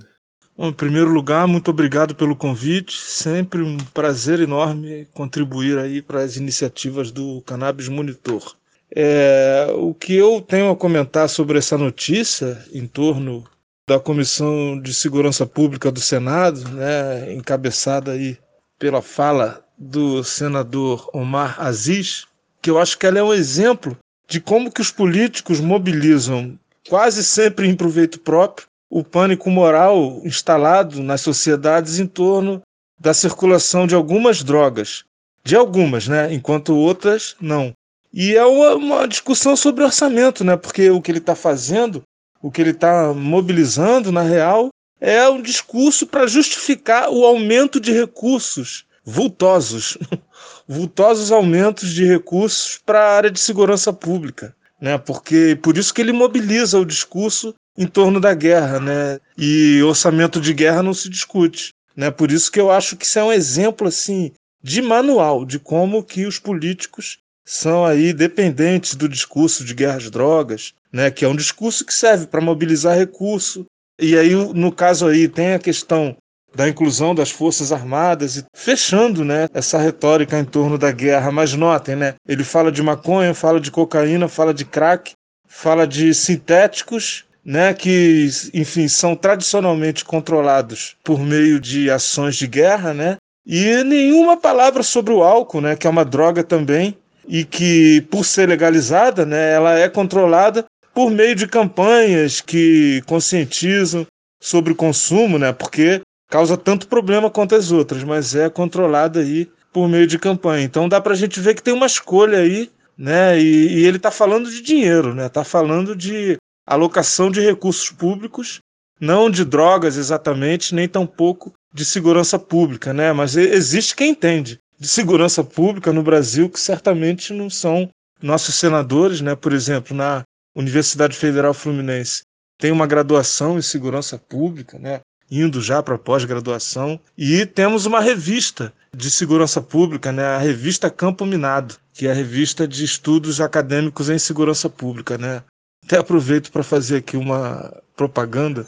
Bom, 0.58 0.70
em 0.70 0.74
primeiro 0.74 1.12
lugar, 1.12 1.48
muito 1.48 1.70
obrigado 1.70 2.16
pelo 2.16 2.36
convite. 2.36 2.98
Sempre 2.98 3.62
um 3.62 3.78
prazer 3.78 4.40
enorme 4.40 5.08
contribuir 5.14 5.78
aí 5.78 6.02
para 6.02 6.22
as 6.22 6.36
iniciativas 6.36 7.12
do 7.12 7.44
Cannabis 7.44 7.88
Monitor. 7.88 8.56
É, 8.90 9.68
o 9.76 9.94
que 9.94 10.16
eu 10.16 10.42
tenho 10.42 10.72
a 10.72 10.76
comentar 10.76 11.30
sobre 11.30 11.60
essa 11.60 11.78
notícia 11.78 12.66
em 12.74 12.88
torno 12.88 13.44
da 13.88 14.00
Comissão 14.00 14.82
de 14.82 14.94
Segurança 14.94 15.46
Pública 15.46 15.92
do 15.92 16.00
Senado, 16.00 16.68
né, 16.70 17.34
encabeçada 17.34 18.14
aí 18.14 18.38
pela 18.80 19.02
fala 19.02 19.64
do 19.78 20.24
senador 20.24 21.10
Omar 21.14 21.62
Aziz, 21.62 22.26
que 22.62 22.70
eu 22.70 22.80
acho 22.80 22.98
que 22.98 23.06
ela 23.06 23.20
é 23.20 23.24
um 23.24 23.34
exemplo 23.34 23.98
de 24.28 24.42
como 24.42 24.72
que 24.72 24.82
os 24.82 24.92
políticos 24.92 25.60
mobilizam, 25.60 26.58
quase 26.90 27.24
sempre 27.24 27.68
em 27.68 27.76
proveito 27.76 28.20
próprio, 28.20 28.68
o 28.90 29.04
pânico 29.04 29.50
moral 29.50 30.22
instalado 30.24 31.02
nas 31.02 31.22
sociedades 31.22 32.00
em 32.00 32.08
torno 32.08 32.62
da 33.00 33.14
circulação 33.14 33.86
de 33.86 33.96
algumas 33.96 34.44
drogas. 34.44 35.04
De 35.44 35.56
algumas, 35.56 36.08
né? 36.08 36.34
Enquanto 36.34 36.76
outras 36.76 37.36
não. 37.40 37.74
E 38.14 38.36
é 38.36 38.46
uma, 38.46 38.76
uma 38.76 39.08
discussão 39.08 39.56
sobre 39.56 39.84
orçamento, 39.84 40.44
né? 40.44 40.58
Porque 40.58 40.90
o 40.90 41.02
que 41.02 41.12
ele 41.12 41.20
está 41.20 41.36
fazendo, 41.36 42.02
o 42.42 42.50
que 42.50 42.62
ele 42.62 42.72
está 42.72 43.14
mobilizando, 43.14 44.12
na 44.12 44.22
real, 44.22 44.70
é 45.00 45.28
um 45.30 45.42
discurso 45.42 46.08
para 46.08 46.28
justificar 46.28 47.10
o 47.10 47.26
aumento 47.26 47.80
de 47.80 47.92
recursos 47.92 48.86
vultosos, 49.06 49.98
vultosos 50.68 51.32
aumentos 51.32 51.94
de 51.94 52.06
recursos 52.06 52.80
para 52.86 53.00
a 53.00 53.16
área 53.16 53.32
de 53.32 53.40
segurança 53.40 53.94
pública, 53.94 54.56
né? 54.82 54.98
Porque 54.98 55.58
por 55.62 55.78
isso 55.78 55.94
que 55.94 56.02
ele 56.02 56.12
mobiliza 56.12 56.78
o 56.80 56.86
discurso 56.86 57.54
em 57.78 57.88
torno 57.88 58.20
da 58.20 58.34
guerra, 58.34 58.80
né? 58.80 59.20
E 59.38 59.82
orçamento 59.84 60.42
de 60.42 60.54
guerra 60.54 60.84
não 60.84 60.94
se 60.94 61.10
discute, 61.10 61.70
né? 61.96 62.12
Por 62.12 62.32
isso 62.32 62.52
que 62.52 62.60
eu 62.60 62.70
acho 62.70 62.98
que 62.98 63.06
isso 63.06 63.20
é 63.20 63.24
um 63.24 63.32
exemplo 63.32 63.88
assim 63.88 64.32
de 64.62 64.82
manual 64.82 65.46
de 65.46 65.60
como 65.60 66.04
que 66.04 66.26
os 66.26 66.40
políticos 66.40 67.20
são 67.46 67.86
aí 67.86 68.12
dependentes 68.12 68.96
do 68.96 69.08
discurso 69.08 69.64
de 69.64 69.74
guerra 69.74 69.98
às 69.98 70.12
drogas, 70.12 70.74
né? 70.92 71.10
Que 71.10 71.24
é 71.24 71.28
um 71.30 71.36
discurso 71.36 71.86
que 71.86 71.94
serve 71.94 72.28
para 72.28 72.42
mobilizar 72.42 72.98
recurso. 72.98 73.66
E 74.00 74.18
aí 74.18 74.34
no 74.54 74.72
caso 74.72 75.08
aí 75.08 75.28
tem 75.28 75.54
a 75.54 75.60
questão 75.60 76.16
da 76.56 76.68
inclusão 76.68 77.14
das 77.14 77.30
forças 77.30 77.72
armadas 77.72 78.38
e 78.38 78.46
fechando, 78.56 79.24
né, 79.24 79.48
essa 79.54 79.78
retórica 79.78 80.40
em 80.40 80.46
torno 80.46 80.78
da 80.78 80.92
guerra. 80.92 81.32
Mas 81.32 81.54
notem, 81.54 81.96
né, 81.96 82.16
ele 82.28 82.44
fala 82.44 82.72
de 82.72 82.82
maconha, 82.82 83.34
fala 83.34 83.60
de 83.60 83.70
cocaína, 83.70 84.28
fala 84.28 84.54
de 84.54 84.66
crack, 84.66 85.12
fala 85.48 85.86
de 85.86 86.14
sintéticos 86.14 87.26
né, 87.48 87.74
que, 87.74 88.28
enfim, 88.54 88.90
são 88.90 89.16
tradicionalmente 89.16 90.04
controlados 90.04 90.98
por 91.02 91.22
meio 91.22 91.62
de 91.62 91.90
ações 91.90 92.36
de 92.36 92.46
guerra, 92.46 92.94
né, 92.94 93.16
e 93.46 93.82
nenhuma 93.86 94.36
palavra 94.36 94.84
sobre 94.84 95.14
o 95.14 95.24
álcool, 95.24 95.62
né, 95.62 95.76
que 95.78 95.88
é 95.88 95.90
uma 95.90 96.04
droga 96.04 96.44
também 96.44 96.98
e 97.26 97.46
que, 97.46 98.02
por 98.12 98.26
ser 98.26 98.50
legalizada, 98.50 99.26
né, 99.26 99.54
ela 99.54 99.80
é 99.80 99.88
controlada 99.88 100.66
por 100.98 101.12
meio 101.12 101.36
de 101.36 101.46
campanhas 101.46 102.42
que 102.42 103.04
conscientizam 103.06 104.04
sobre 104.42 104.74
o 104.74 104.76
consumo, 104.76 105.38
né, 105.38 105.54
porque 105.54 106.02
causa 106.28 106.58
tanto 106.58 106.88
problema 106.88 107.30
quanto 107.30 107.54
as 107.54 107.72
outras, 107.72 108.04
mas 108.04 108.34
é 108.34 108.50
controlada 108.50 109.20
aí 109.20 109.48
por 109.72 109.88
meio 109.88 110.08
de 110.08 110.18
campanha. 110.18 110.64
Então 110.64 110.90
dá 110.90 111.00
para 111.00 111.14
a 111.14 111.16
gente 111.16 111.40
ver 111.40 111.54
que 111.54 111.62
tem 111.62 111.72
uma 111.72 111.86
escolha 111.86 112.40
aí, 112.40 112.72
né, 112.98 113.40
e, 113.40 113.78
e 113.78 113.86
ele 113.86 113.98
está 113.98 114.10
falando 114.10 114.50
de 114.50 114.60
dinheiro, 114.60 115.14
né, 115.14 115.28
está 115.28 115.44
falando 115.44 115.96
de 115.96 116.36
alocação 116.66 117.30
de 117.30 117.42
recursos 117.42 117.92
públicos, 117.92 118.58
não 119.00 119.30
de 119.30 119.46
drogas 119.46 119.98
exatamente, 119.98 120.74
nem 120.74 120.88
tampouco 120.88 121.54
de 121.72 121.86
segurança 121.86 122.40
pública, 122.40 122.92
né? 122.92 123.14
Mas 123.14 123.38
existe 123.38 123.96
quem 123.96 124.10
entende 124.10 124.58
de 124.80 124.88
segurança 124.88 125.44
pública 125.44 125.94
no 125.94 126.02
Brasil 126.02 126.50
que 126.50 126.60
certamente 126.60 127.34
não 127.34 127.52
são 127.52 127.88
nossos 128.20 128.56
senadores, 128.56 129.22
né? 129.22 129.36
Por 129.36 129.54
exemplo, 129.54 129.96
na 129.96 130.24
Universidade 130.58 131.16
Federal 131.16 131.54
Fluminense 131.54 132.24
tem 132.58 132.72
uma 132.72 132.88
graduação 132.88 133.60
em 133.60 133.62
segurança 133.62 134.18
pública, 134.18 134.80
né? 134.80 135.02
Indo 135.30 135.62
já 135.62 135.84
para 135.84 136.00
pós-graduação 136.00 137.00
e 137.16 137.46
temos 137.46 137.86
uma 137.86 138.02
revista 138.02 138.74
de 138.92 139.12
segurança 139.12 139.62
pública, 139.62 140.12
né? 140.12 140.24
A 140.24 140.40
revista 140.40 140.90
Campo 140.90 141.28
Minado, 141.28 141.76
que 141.94 142.08
é 142.08 142.12
a 142.12 142.14
revista 142.14 142.68
de 142.68 142.84
estudos 142.84 143.40
acadêmicos 143.40 144.10
em 144.10 144.18
segurança 144.18 144.68
pública, 144.68 145.16
né? 145.16 145.44
Até 145.86 146.00
aproveito 146.00 146.52
para 146.52 146.64
fazer 146.64 146.98
aqui 146.98 147.16
uma 147.16 147.72
propaganda, 147.96 148.66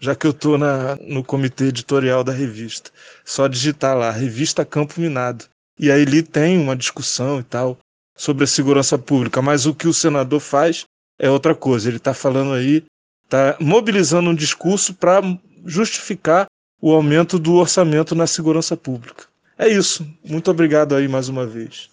já 0.00 0.16
que 0.16 0.26
eu 0.26 0.32
estou 0.32 0.58
no 0.58 1.22
comitê 1.22 1.66
editorial 1.66 2.24
da 2.24 2.32
revista. 2.32 2.90
Só 3.24 3.46
digitar 3.46 3.96
lá, 3.96 4.10
Revista 4.10 4.64
Campo 4.64 5.00
Minado. 5.00 5.44
E 5.78 5.88
aí 5.88 6.02
ali 6.02 6.20
tem 6.20 6.58
uma 6.58 6.74
discussão 6.74 7.38
e 7.38 7.44
tal 7.44 7.78
sobre 8.16 8.42
a 8.42 8.48
segurança 8.48 8.98
pública, 8.98 9.40
mas 9.40 9.64
o 9.64 9.72
que 9.72 9.86
o 9.86 9.94
senador 9.94 10.40
faz 10.40 10.84
é 11.18 11.30
outra 11.30 11.54
coisa. 11.54 11.88
Ele 11.88 11.96
está 11.96 12.14
falando 12.14 12.52
aí, 12.52 12.84
está 13.24 13.56
mobilizando 13.60 14.30
um 14.30 14.34
discurso 14.34 14.94
para 14.94 15.20
justificar 15.66 16.46
o 16.80 16.92
aumento 16.92 17.38
do 17.38 17.54
orçamento 17.54 18.14
na 18.14 18.26
segurança 18.26 18.76
pública. 18.76 19.26
É 19.58 19.68
isso. 19.68 20.06
Muito 20.24 20.50
obrigado 20.50 20.94
aí 20.94 21.08
mais 21.08 21.28
uma 21.28 21.46
vez. 21.46 21.90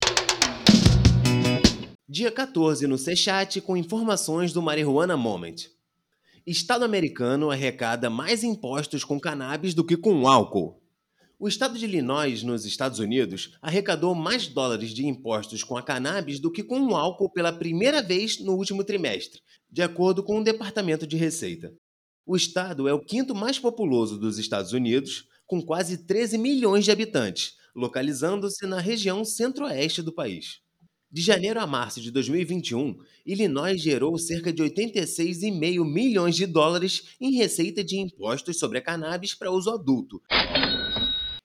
Dia 2.08 2.32
14 2.32 2.86
no 2.86 2.98
C-Chat 2.98 3.60
com 3.62 3.76
informações 3.76 4.54
do 4.54 4.62
Marihuana 4.62 5.18
Moment. 5.18 5.56
Estado 6.46 6.86
americano 6.86 7.50
arrecada 7.50 8.08
mais 8.08 8.44
impostos 8.44 9.04
com 9.04 9.20
cannabis 9.20 9.74
do 9.74 9.84
que 9.84 9.98
com 9.98 10.28
álcool. 10.28 10.80
O 11.46 11.48
estado 11.48 11.78
de 11.78 11.86
Illinois, 11.86 12.42
nos 12.42 12.66
Estados 12.66 12.98
Unidos, 12.98 13.56
arrecadou 13.62 14.16
mais 14.16 14.48
dólares 14.48 14.90
de 14.90 15.06
impostos 15.06 15.64
com 15.64 15.78
a 15.78 15.84
cannabis 15.84 16.40
do 16.40 16.52
que 16.52 16.64
com 16.64 16.82
o 16.82 16.96
álcool 16.96 17.32
pela 17.32 17.54
primeira 17.54 18.02
vez 18.02 18.40
no 18.40 18.54
último 18.54 18.84
trimestre, 18.84 19.42
de 19.70 19.84
acordo 19.84 20.24
com 20.24 20.40
o 20.40 20.44
Departamento 20.44 21.06
de 21.06 21.16
Receita. 21.16 21.72
O 22.26 22.36
estado 22.36 22.88
é 22.88 22.94
o 22.96 23.00
quinto 23.00 23.36
mais 23.36 23.60
populoso 23.60 24.18
dos 24.18 24.40
Estados 24.40 24.74
Unidos, 24.74 25.28
com 25.46 25.62
quase 25.62 26.08
13 26.08 26.40
milhões 26.40 26.84
de 26.84 26.90
habitantes, 26.90 27.54
localizando-se 27.76 28.66
na 28.66 28.80
região 28.80 29.24
centro-oeste 29.24 30.02
do 30.02 30.12
país. 30.12 30.62
De 31.12 31.22
janeiro 31.22 31.60
a 31.60 31.68
março 31.68 32.02
de 32.02 32.10
2021, 32.10 32.98
Illinois 33.24 33.80
gerou 33.80 34.18
cerca 34.18 34.52
de 34.52 34.64
86,5 34.64 35.86
milhões 35.86 36.36
de 36.36 36.48
dólares 36.48 37.16
em 37.22 37.36
receita 37.36 37.84
de 37.84 37.98
impostos 38.00 38.58
sobre 38.58 38.80
a 38.80 38.82
cannabis 38.82 39.36
para 39.36 39.52
uso 39.52 39.70
adulto, 39.70 40.20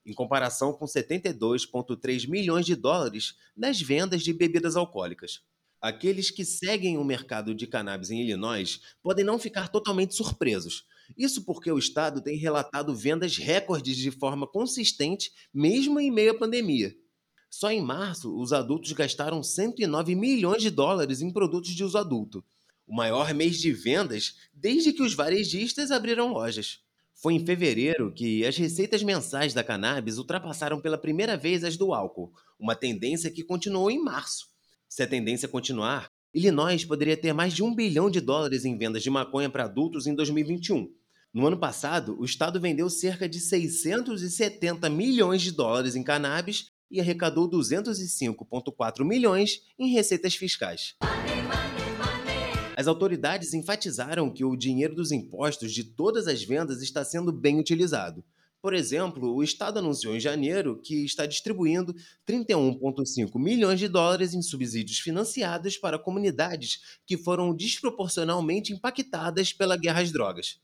em 0.04 0.12
comparação 0.12 0.72
com 0.72 0.84
72,3 0.84 2.28
milhões 2.28 2.66
de 2.66 2.74
dólares 2.74 3.34
nas 3.56 3.80
vendas 3.80 4.22
de 4.22 4.32
bebidas 4.32 4.76
alcoólicas. 4.76 5.42
Aqueles 5.80 6.30
que 6.30 6.44
seguem 6.44 6.98
o 6.98 7.04
mercado 7.04 7.54
de 7.54 7.66
cannabis 7.66 8.10
em 8.10 8.20
Illinois 8.20 8.80
podem 9.02 9.24
não 9.24 9.38
ficar 9.38 9.68
totalmente 9.68 10.14
surpresos. 10.14 10.84
Isso 11.16 11.44
porque 11.44 11.72
o 11.72 11.78
estado 11.78 12.20
tem 12.20 12.36
relatado 12.36 12.94
vendas 12.94 13.36
recordes 13.36 13.96
de 13.96 14.10
forma 14.10 14.46
consistente, 14.46 15.32
mesmo 15.52 15.98
em 15.98 16.10
meio 16.10 16.32
à 16.32 16.38
pandemia. 16.38 16.94
Só 17.48 17.70
em 17.70 17.80
março, 17.80 18.36
os 18.38 18.52
adultos 18.52 18.92
gastaram 18.92 19.42
109 19.42 20.14
milhões 20.14 20.62
de 20.62 20.70
dólares 20.70 21.20
em 21.20 21.32
produtos 21.32 21.70
de 21.70 21.82
uso 21.82 21.98
adulto, 21.98 22.44
o 22.86 22.94
maior 22.94 23.32
mês 23.32 23.58
de 23.58 23.72
vendas 23.72 24.34
desde 24.52 24.92
que 24.92 25.02
os 25.02 25.14
varejistas 25.14 25.90
abriram 25.90 26.32
lojas. 26.32 26.80
Foi 27.20 27.34
em 27.34 27.44
fevereiro 27.44 28.10
que 28.10 28.46
as 28.46 28.56
receitas 28.56 29.02
mensais 29.02 29.52
da 29.52 29.62
cannabis 29.62 30.16
ultrapassaram 30.16 30.80
pela 30.80 30.96
primeira 30.96 31.36
vez 31.36 31.62
as 31.62 31.76
do 31.76 31.92
álcool, 31.92 32.32
uma 32.58 32.74
tendência 32.74 33.30
que 33.30 33.44
continuou 33.44 33.90
em 33.90 34.02
março. 34.02 34.46
Se 34.88 35.02
a 35.02 35.06
tendência 35.06 35.46
continuar, 35.46 36.10
Illinois 36.32 36.82
poderia 36.82 37.18
ter 37.18 37.34
mais 37.34 37.52
de 37.52 37.62
um 37.62 37.74
bilhão 37.74 38.08
de 38.10 38.22
dólares 38.22 38.64
em 38.64 38.78
vendas 38.78 39.02
de 39.02 39.10
maconha 39.10 39.50
para 39.50 39.64
adultos 39.64 40.06
em 40.06 40.14
2021. 40.14 40.90
No 41.34 41.46
ano 41.46 41.58
passado, 41.58 42.18
o 42.18 42.24
estado 42.24 42.58
vendeu 42.58 42.88
cerca 42.88 43.28
de 43.28 43.38
670 43.38 44.88
milhões 44.88 45.42
de 45.42 45.52
dólares 45.52 45.94
em 45.94 46.02
cannabis 46.02 46.70
e 46.90 47.02
arrecadou 47.02 47.50
205,4 47.50 49.04
milhões 49.04 49.60
em 49.78 49.92
receitas 49.92 50.34
fiscais. 50.34 50.96
As 52.80 52.86
autoridades 52.86 53.52
enfatizaram 53.52 54.30
que 54.30 54.42
o 54.42 54.56
dinheiro 54.56 54.94
dos 54.94 55.12
impostos 55.12 55.74
de 55.74 55.84
todas 55.84 56.26
as 56.26 56.42
vendas 56.42 56.80
está 56.80 57.04
sendo 57.04 57.30
bem 57.30 57.60
utilizado. 57.60 58.24
Por 58.62 58.72
exemplo, 58.72 59.34
o 59.34 59.42
Estado 59.42 59.80
anunciou 59.80 60.16
em 60.16 60.18
janeiro 60.18 60.80
que 60.82 61.04
está 61.04 61.26
distribuindo 61.26 61.94
31,5 62.26 63.38
milhões 63.38 63.78
de 63.78 63.86
dólares 63.86 64.32
em 64.32 64.40
subsídios 64.40 64.98
financiados 64.98 65.76
para 65.76 65.98
comunidades 65.98 66.98
que 67.06 67.18
foram 67.18 67.54
desproporcionalmente 67.54 68.72
impactadas 68.72 69.52
pela 69.52 69.76
guerra 69.76 70.00
às 70.00 70.10
drogas. 70.10 70.58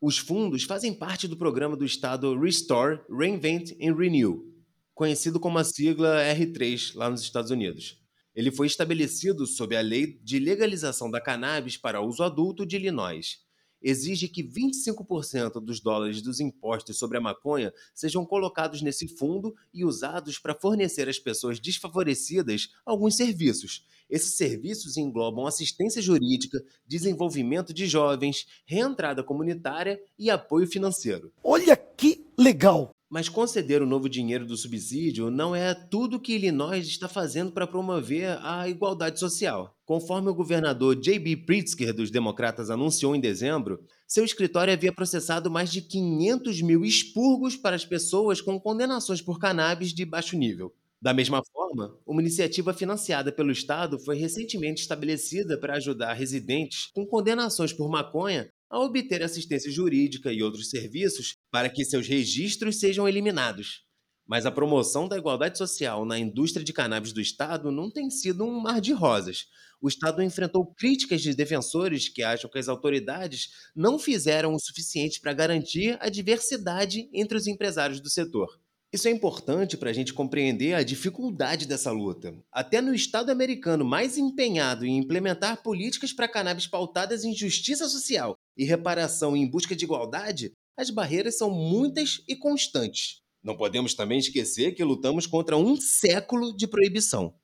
Os 0.00 0.16
fundos 0.16 0.62
fazem 0.62 0.94
parte 0.94 1.28
do 1.28 1.36
programa 1.36 1.76
do 1.76 1.84
Estado 1.84 2.34
Restore, 2.40 3.02
Reinvent 3.10 3.72
and 3.72 3.94
Renew, 3.94 4.54
conhecido 4.94 5.38
como 5.38 5.58
a 5.58 5.64
sigla 5.64 6.22
R3 6.34 6.94
lá 6.94 7.10
nos 7.10 7.20
Estados 7.20 7.50
Unidos. 7.50 8.07
Ele 8.38 8.52
foi 8.52 8.68
estabelecido 8.68 9.44
sob 9.48 9.74
a 9.74 9.80
Lei 9.80 10.16
de 10.22 10.38
Legalização 10.38 11.10
da 11.10 11.20
Cannabis 11.20 11.76
para 11.76 12.00
Uso 12.00 12.22
Adulto 12.22 12.64
de 12.64 12.76
Illinois. 12.76 13.40
Exige 13.82 14.28
que 14.28 14.44
25% 14.44 15.54
dos 15.54 15.80
dólares 15.80 16.22
dos 16.22 16.38
impostos 16.38 17.00
sobre 17.00 17.18
a 17.18 17.20
maconha 17.20 17.72
sejam 17.92 18.24
colocados 18.24 18.80
nesse 18.80 19.08
fundo 19.08 19.56
e 19.74 19.84
usados 19.84 20.38
para 20.38 20.54
fornecer 20.54 21.08
às 21.08 21.18
pessoas 21.18 21.58
desfavorecidas 21.58 22.68
alguns 22.86 23.16
serviços. 23.16 23.84
Esses 24.08 24.36
serviços 24.36 24.96
englobam 24.96 25.44
assistência 25.44 26.00
jurídica, 26.00 26.62
desenvolvimento 26.86 27.74
de 27.74 27.88
jovens, 27.88 28.46
reentrada 28.64 29.20
comunitária 29.24 30.00
e 30.16 30.30
apoio 30.30 30.68
financeiro. 30.68 31.32
Olha 31.42 31.76
que 31.76 32.24
legal! 32.38 32.92
Mas 33.10 33.26
conceder 33.26 33.80
o 33.80 33.86
novo 33.86 34.06
dinheiro 34.06 34.44
do 34.44 34.54
subsídio 34.54 35.30
não 35.30 35.56
é 35.56 35.72
tudo 35.72 36.20
que 36.20 36.34
Illinois 36.34 36.86
está 36.86 37.08
fazendo 37.08 37.50
para 37.50 37.66
promover 37.66 38.38
a 38.42 38.68
igualdade 38.68 39.18
social. 39.18 39.74
Conforme 39.86 40.28
o 40.28 40.34
governador 40.34 40.94
J.B. 40.94 41.38
Pritzker 41.38 41.94
dos 41.94 42.10
Democratas 42.10 42.68
anunciou 42.68 43.16
em 43.16 43.20
dezembro, 43.20 43.82
seu 44.06 44.26
escritório 44.26 44.74
havia 44.74 44.92
processado 44.92 45.50
mais 45.50 45.72
de 45.72 45.80
500 45.80 46.60
mil 46.60 46.84
expurgos 46.84 47.56
para 47.56 47.74
as 47.74 47.84
pessoas 47.86 48.42
com 48.42 48.60
condenações 48.60 49.22
por 49.22 49.38
cannabis 49.38 49.94
de 49.94 50.04
baixo 50.04 50.36
nível. 50.36 50.74
Da 51.00 51.14
mesma 51.14 51.42
forma, 51.52 51.96
uma 52.04 52.20
iniciativa 52.20 52.74
financiada 52.74 53.32
pelo 53.32 53.52
Estado 53.52 53.98
foi 53.98 54.16
recentemente 54.16 54.82
estabelecida 54.82 55.56
para 55.56 55.76
ajudar 55.76 56.12
residentes 56.12 56.90
com 56.92 57.06
condenações 57.06 57.72
por 57.72 57.88
maconha 57.88 58.50
a 58.70 58.78
obter 58.78 59.22
assistência 59.22 59.70
jurídica 59.70 60.32
e 60.32 60.42
outros 60.42 60.70
serviços 60.70 61.34
para 61.50 61.68
que 61.68 61.84
seus 61.84 62.06
registros 62.06 62.78
sejam 62.78 63.08
eliminados. 63.08 63.84
Mas 64.26 64.44
a 64.44 64.50
promoção 64.50 65.08
da 65.08 65.16
igualdade 65.16 65.56
social 65.56 66.04
na 66.04 66.18
indústria 66.18 66.62
de 66.62 66.72
cannabis 66.72 67.12
do 67.12 67.20
Estado 67.20 67.72
não 67.72 67.90
tem 67.90 68.10
sido 68.10 68.44
um 68.44 68.60
mar 68.60 68.80
de 68.80 68.92
rosas. 68.92 69.46
O 69.80 69.88
Estado 69.88 70.22
enfrentou 70.22 70.66
críticas 70.74 71.22
de 71.22 71.34
defensores 71.34 72.10
que 72.10 72.22
acham 72.22 72.50
que 72.50 72.58
as 72.58 72.68
autoridades 72.68 73.48
não 73.74 73.98
fizeram 73.98 74.52
o 74.54 74.60
suficiente 74.60 75.18
para 75.20 75.32
garantir 75.32 75.96
a 76.00 76.10
diversidade 76.10 77.08
entre 77.12 77.38
os 77.38 77.46
empresários 77.46 78.00
do 78.00 78.10
setor. 78.10 78.48
Isso 78.90 79.06
é 79.06 79.10
importante 79.10 79.76
para 79.76 79.90
a 79.90 79.92
gente 79.92 80.14
compreender 80.14 80.72
a 80.72 80.82
dificuldade 80.82 81.66
dessa 81.66 81.90
luta. 81.90 82.34
Até 82.50 82.80
no 82.80 82.94
Estado 82.94 83.30
americano 83.30 83.84
mais 83.84 84.16
empenhado 84.16 84.86
em 84.86 84.96
implementar 84.96 85.62
políticas 85.62 86.10
para 86.10 86.26
cannabis 86.26 86.66
pautadas 86.66 87.22
em 87.22 87.34
justiça 87.34 87.86
social 87.86 88.38
e 88.56 88.64
reparação 88.64 89.36
em 89.36 89.46
busca 89.46 89.76
de 89.76 89.84
igualdade, 89.84 90.54
as 90.74 90.88
barreiras 90.88 91.36
são 91.36 91.50
muitas 91.50 92.22
e 92.26 92.34
constantes. 92.34 93.20
Não 93.42 93.58
podemos 93.58 93.92
também 93.92 94.18
esquecer 94.18 94.74
que 94.74 94.82
lutamos 94.82 95.26
contra 95.26 95.54
um 95.54 95.76
século 95.78 96.56
de 96.56 96.66
proibição. 96.66 97.34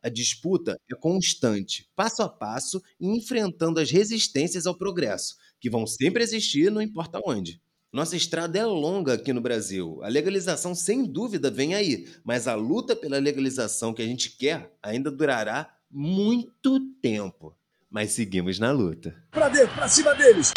A 0.00 0.08
disputa 0.08 0.78
é 0.88 0.94
constante, 0.94 1.90
passo 1.96 2.22
a 2.22 2.28
passo 2.28 2.80
enfrentando 3.00 3.80
as 3.80 3.90
resistências 3.90 4.64
ao 4.64 4.78
progresso, 4.78 5.34
que 5.58 5.68
vão 5.68 5.88
sempre 5.88 6.22
existir, 6.22 6.70
não 6.70 6.80
importa 6.80 7.20
onde. 7.26 7.60
Nossa 7.94 8.16
estrada 8.16 8.58
é 8.58 8.64
longa 8.64 9.12
aqui 9.12 9.32
no 9.32 9.40
Brasil. 9.40 10.00
A 10.02 10.08
legalização, 10.08 10.74
sem 10.74 11.04
dúvida, 11.04 11.48
vem 11.48 11.76
aí, 11.76 12.08
mas 12.24 12.48
a 12.48 12.56
luta 12.56 12.96
pela 12.96 13.20
legalização 13.20 13.94
que 13.94 14.02
a 14.02 14.04
gente 14.04 14.36
quer 14.36 14.74
ainda 14.82 15.12
durará 15.12 15.72
muito 15.88 16.80
tempo. 17.00 17.56
Mas 17.88 18.10
seguimos 18.10 18.58
na 18.58 18.72
luta. 18.72 19.14
Pra 19.30 19.48
dentro, 19.48 19.76
pra 19.76 19.86
cima 19.86 20.12
deles! 20.12 20.50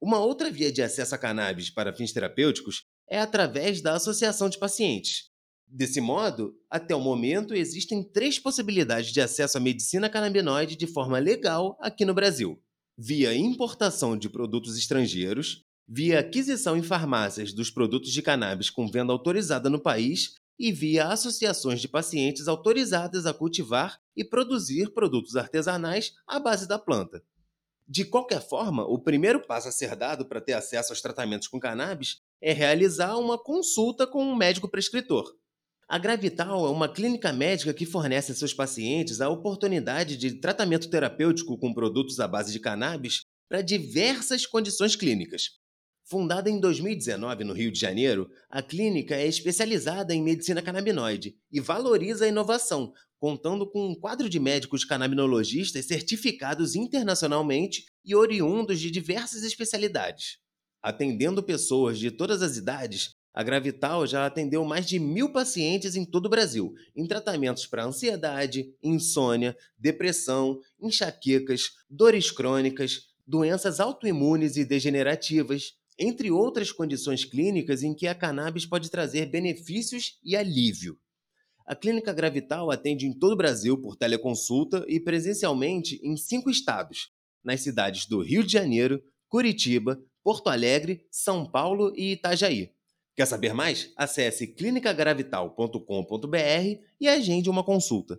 Uma 0.00 0.18
outra 0.18 0.50
via 0.50 0.72
de 0.72 0.82
acesso 0.82 1.14
a 1.14 1.18
cannabis 1.18 1.70
para 1.70 1.94
fins 1.94 2.12
terapêuticos 2.12 2.82
é 3.08 3.20
através 3.20 3.80
da 3.80 3.94
associação 3.94 4.48
de 4.48 4.58
pacientes. 4.58 5.32
Desse 5.76 6.00
modo, 6.00 6.56
até 6.70 6.94
o 6.94 7.00
momento, 7.00 7.52
existem 7.52 8.00
três 8.00 8.38
possibilidades 8.38 9.10
de 9.10 9.20
acesso 9.20 9.58
à 9.58 9.60
medicina 9.60 10.08
canabinoide 10.08 10.76
de 10.76 10.86
forma 10.86 11.18
legal 11.18 11.76
aqui 11.80 12.04
no 12.04 12.14
Brasil: 12.14 12.62
via 12.96 13.34
importação 13.34 14.16
de 14.16 14.28
produtos 14.28 14.78
estrangeiros, 14.78 15.64
via 15.88 16.20
aquisição 16.20 16.76
em 16.76 16.82
farmácias 16.84 17.52
dos 17.52 17.72
produtos 17.72 18.12
de 18.12 18.22
cannabis 18.22 18.70
com 18.70 18.88
venda 18.88 19.12
autorizada 19.12 19.68
no 19.68 19.82
país 19.82 20.36
e 20.56 20.70
via 20.70 21.08
associações 21.08 21.80
de 21.80 21.88
pacientes 21.88 22.46
autorizadas 22.46 23.26
a 23.26 23.34
cultivar 23.34 23.98
e 24.16 24.22
produzir 24.22 24.94
produtos 24.94 25.34
artesanais 25.34 26.12
à 26.24 26.38
base 26.38 26.68
da 26.68 26.78
planta. 26.78 27.20
De 27.84 28.04
qualquer 28.04 28.40
forma, 28.40 28.84
o 28.84 28.96
primeiro 28.96 29.44
passo 29.44 29.66
a 29.66 29.72
ser 29.72 29.96
dado 29.96 30.24
para 30.24 30.40
ter 30.40 30.52
acesso 30.52 30.92
aos 30.92 31.02
tratamentos 31.02 31.48
com 31.48 31.58
cannabis 31.58 32.20
é 32.40 32.52
realizar 32.52 33.16
uma 33.16 33.36
consulta 33.36 34.06
com 34.06 34.24
um 34.24 34.36
médico 34.36 34.68
prescritor. 34.68 35.34
A 35.86 35.98
Gravital 35.98 36.66
é 36.66 36.70
uma 36.70 36.88
clínica 36.88 37.30
médica 37.30 37.74
que 37.74 37.84
fornece 37.84 38.32
a 38.32 38.34
seus 38.34 38.54
pacientes 38.54 39.20
a 39.20 39.28
oportunidade 39.28 40.16
de 40.16 40.40
tratamento 40.40 40.88
terapêutico 40.88 41.58
com 41.58 41.74
produtos 41.74 42.18
à 42.20 42.26
base 42.26 42.52
de 42.52 42.58
cannabis 42.58 43.20
para 43.50 43.60
diversas 43.60 44.46
condições 44.46 44.96
clínicas. 44.96 45.50
Fundada 46.06 46.48
em 46.48 46.58
2019 46.58 47.44
no 47.44 47.52
Rio 47.52 47.70
de 47.70 47.78
Janeiro, 47.78 48.30
a 48.50 48.62
clínica 48.62 49.14
é 49.14 49.26
especializada 49.26 50.14
em 50.14 50.22
medicina 50.22 50.62
canabinoide 50.62 51.36
e 51.52 51.60
valoriza 51.60 52.24
a 52.24 52.28
inovação, 52.28 52.92
contando 53.18 53.70
com 53.70 53.86
um 53.88 53.94
quadro 53.94 54.28
de 54.28 54.40
médicos 54.40 54.86
canabinologistas 54.86 55.86
certificados 55.86 56.74
internacionalmente 56.74 57.84
e 58.02 58.14
oriundos 58.14 58.80
de 58.80 58.90
diversas 58.90 59.42
especialidades. 59.44 60.38
Atendendo 60.82 61.42
pessoas 61.42 61.98
de 61.98 62.10
todas 62.10 62.42
as 62.42 62.56
idades, 62.56 63.14
a 63.34 63.42
Gravital 63.42 64.06
já 64.06 64.24
atendeu 64.24 64.64
mais 64.64 64.86
de 64.86 65.00
mil 65.00 65.32
pacientes 65.32 65.96
em 65.96 66.04
todo 66.04 66.26
o 66.26 66.28
Brasil, 66.28 66.72
em 66.94 67.04
tratamentos 67.04 67.66
para 67.66 67.84
ansiedade, 67.84 68.72
insônia, 68.80 69.56
depressão, 69.76 70.60
enxaquecas, 70.80 71.72
dores 71.90 72.30
crônicas, 72.30 73.08
doenças 73.26 73.80
autoimunes 73.80 74.56
e 74.56 74.64
degenerativas, 74.64 75.72
entre 75.98 76.30
outras 76.30 76.70
condições 76.70 77.24
clínicas 77.24 77.82
em 77.82 77.92
que 77.92 78.06
a 78.06 78.14
cannabis 78.14 78.64
pode 78.64 78.88
trazer 78.88 79.26
benefícios 79.26 80.16
e 80.22 80.36
alívio. 80.36 80.96
A 81.66 81.74
Clínica 81.74 82.12
Gravital 82.12 82.70
atende 82.70 83.04
em 83.04 83.12
todo 83.12 83.32
o 83.32 83.36
Brasil 83.36 83.76
por 83.76 83.96
teleconsulta 83.96 84.84
e 84.86 85.00
presencialmente 85.00 85.98
em 86.04 86.16
cinco 86.16 86.50
estados, 86.50 87.10
nas 87.42 87.62
cidades 87.62 88.06
do 88.06 88.22
Rio 88.22 88.44
de 88.44 88.52
Janeiro, 88.52 89.02
Curitiba, 89.28 90.00
Porto 90.22 90.48
Alegre, 90.48 91.04
São 91.10 91.44
Paulo 91.44 91.92
e 91.96 92.12
Itajaí. 92.12 92.70
Quer 93.16 93.26
saber 93.26 93.54
mais? 93.54 93.92
Acesse 93.96 94.48
clinicagravital.com.br 94.48 96.80
e 97.00 97.08
agende 97.08 97.48
uma 97.48 97.62
consulta. 97.62 98.18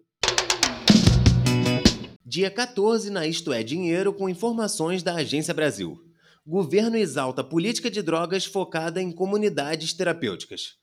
Dia 2.25 2.49
14 2.49 3.09
na 3.09 3.27
Isto 3.27 3.51
é 3.51 3.61
Dinheiro 3.61 4.13
com 4.13 4.29
informações 4.29 5.03
da 5.03 5.15
Agência 5.15 5.53
Brasil. 5.53 6.01
Governo 6.47 6.95
exalta 6.95 7.43
política 7.43 7.91
de 7.91 8.01
drogas 8.01 8.45
focada 8.45 9.01
em 9.01 9.11
comunidades 9.11 9.93
terapêuticas. 9.93 10.77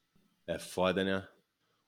É 0.46 0.58
foda, 0.58 1.02
né? 1.02 1.26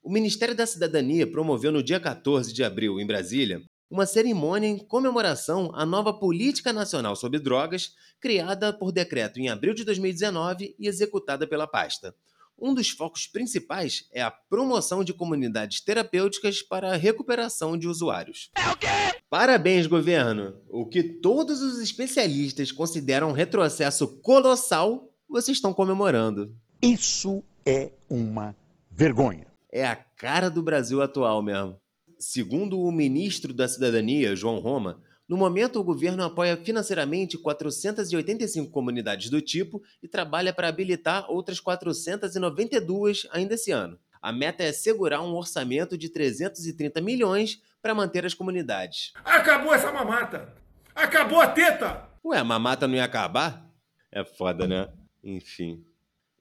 O 0.03 0.11
Ministério 0.11 0.55
da 0.55 0.67
Cidadania 0.67 1.31
promoveu 1.31 1.73
no 1.73 1.83
dia 1.83 2.01
14 2.01 2.55
de 2.55 2.65
abril, 2.65 2.99
em 2.99 3.07
Brasília, 3.07 3.63
uma 3.95 4.07
cerimônia 4.07 4.67
em 4.67 4.77
comemoração 4.77 5.71
à 5.73 5.87
nova 5.87 6.13
Política 6.13 6.73
Nacional 6.73 7.15
sobre 7.15 7.39
Drogas, 7.39 7.93
criada 8.21 8.73
por 8.73 8.91
decreto 8.91 9.39
em 9.39 9.49
abril 9.49 9.73
de 9.73 9.85
2019 9.85 10.75
e 10.77 10.89
executada 10.89 11.47
pela 11.47 11.65
pasta. 11.65 12.13
Um 12.59 12.75
dos 12.75 12.91
focos 12.91 13.29
principais 13.29 14.09
é 14.13 14.21
a 14.21 14.33
promoção 14.33 15.05
de 15.05 15.15
comunidades 15.15 15.81
terapêuticas 15.81 16.61
para 16.61 16.93
a 16.93 16.97
recuperação 16.97 17.79
de 17.79 17.87
usuários. 17.87 18.51
É 18.57 18.69
o 18.69 18.77
quê? 18.77 18.89
Parabéns, 19.31 19.87
governo! 19.87 20.57
O 20.69 20.85
que 20.85 21.01
todos 21.05 21.63
os 21.63 21.79
especialistas 21.79 22.73
consideram 22.73 23.29
um 23.29 23.33
retrocesso 23.33 24.09
colossal, 24.23 25.09
vocês 25.29 25.57
estão 25.57 25.73
comemorando. 25.73 26.53
Isso 26.83 27.45
é 27.65 27.93
uma 28.11 28.57
vergonha. 28.91 29.47
É 29.71 29.87
a 29.87 29.95
cara 29.95 30.51
do 30.51 30.65
Brasil 30.65 31.01
atual 31.01 31.41
mesmo. 31.41 31.79
Segundo 32.19 32.81
o 32.81 32.93
ministro 32.93 33.53
da 33.53 33.69
Cidadania, 33.69 34.37
João 34.37 34.59
Roma, 34.59 35.03
no 35.29 35.37
momento 35.37 35.81
o 35.81 35.85
governo 35.85 36.23
apoia 36.23 36.57
financeiramente 36.57 37.39
485 37.39 38.71
comunidades 38.71 39.31
do 39.31 39.41
tipo 39.41 39.83
e 40.03 40.09
trabalha 40.09 40.53
para 40.53 40.69
habilitar 40.69 41.31
outras 41.31 41.61
492 41.61 43.27
ainda 43.31 43.55
esse 43.55 43.71
ano. 43.71 43.99
A 44.21 44.33
meta 44.33 44.63
é 44.63 44.73
segurar 44.73 45.23
um 45.23 45.35
orçamento 45.35 45.99
de 45.99 46.09
330 46.09 47.01
milhões 47.01 47.61
para 47.83 47.95
manter 47.95 48.25
as 48.25 48.35
comunidades. 48.35 49.13
Acabou 49.25 49.75
essa 49.75 49.93
mamata! 49.93 50.55
Acabou 50.95 51.41
a 51.41 51.47
teta! 51.47 52.09
Ué, 52.25 52.39
a 52.39 52.45
mamata 52.45 52.87
não 52.87 52.95
ia 52.95 53.05
acabar? 53.05 53.71
É 54.11 54.25
foda, 54.25 54.67
né? 54.67 54.89
Enfim. 55.23 55.85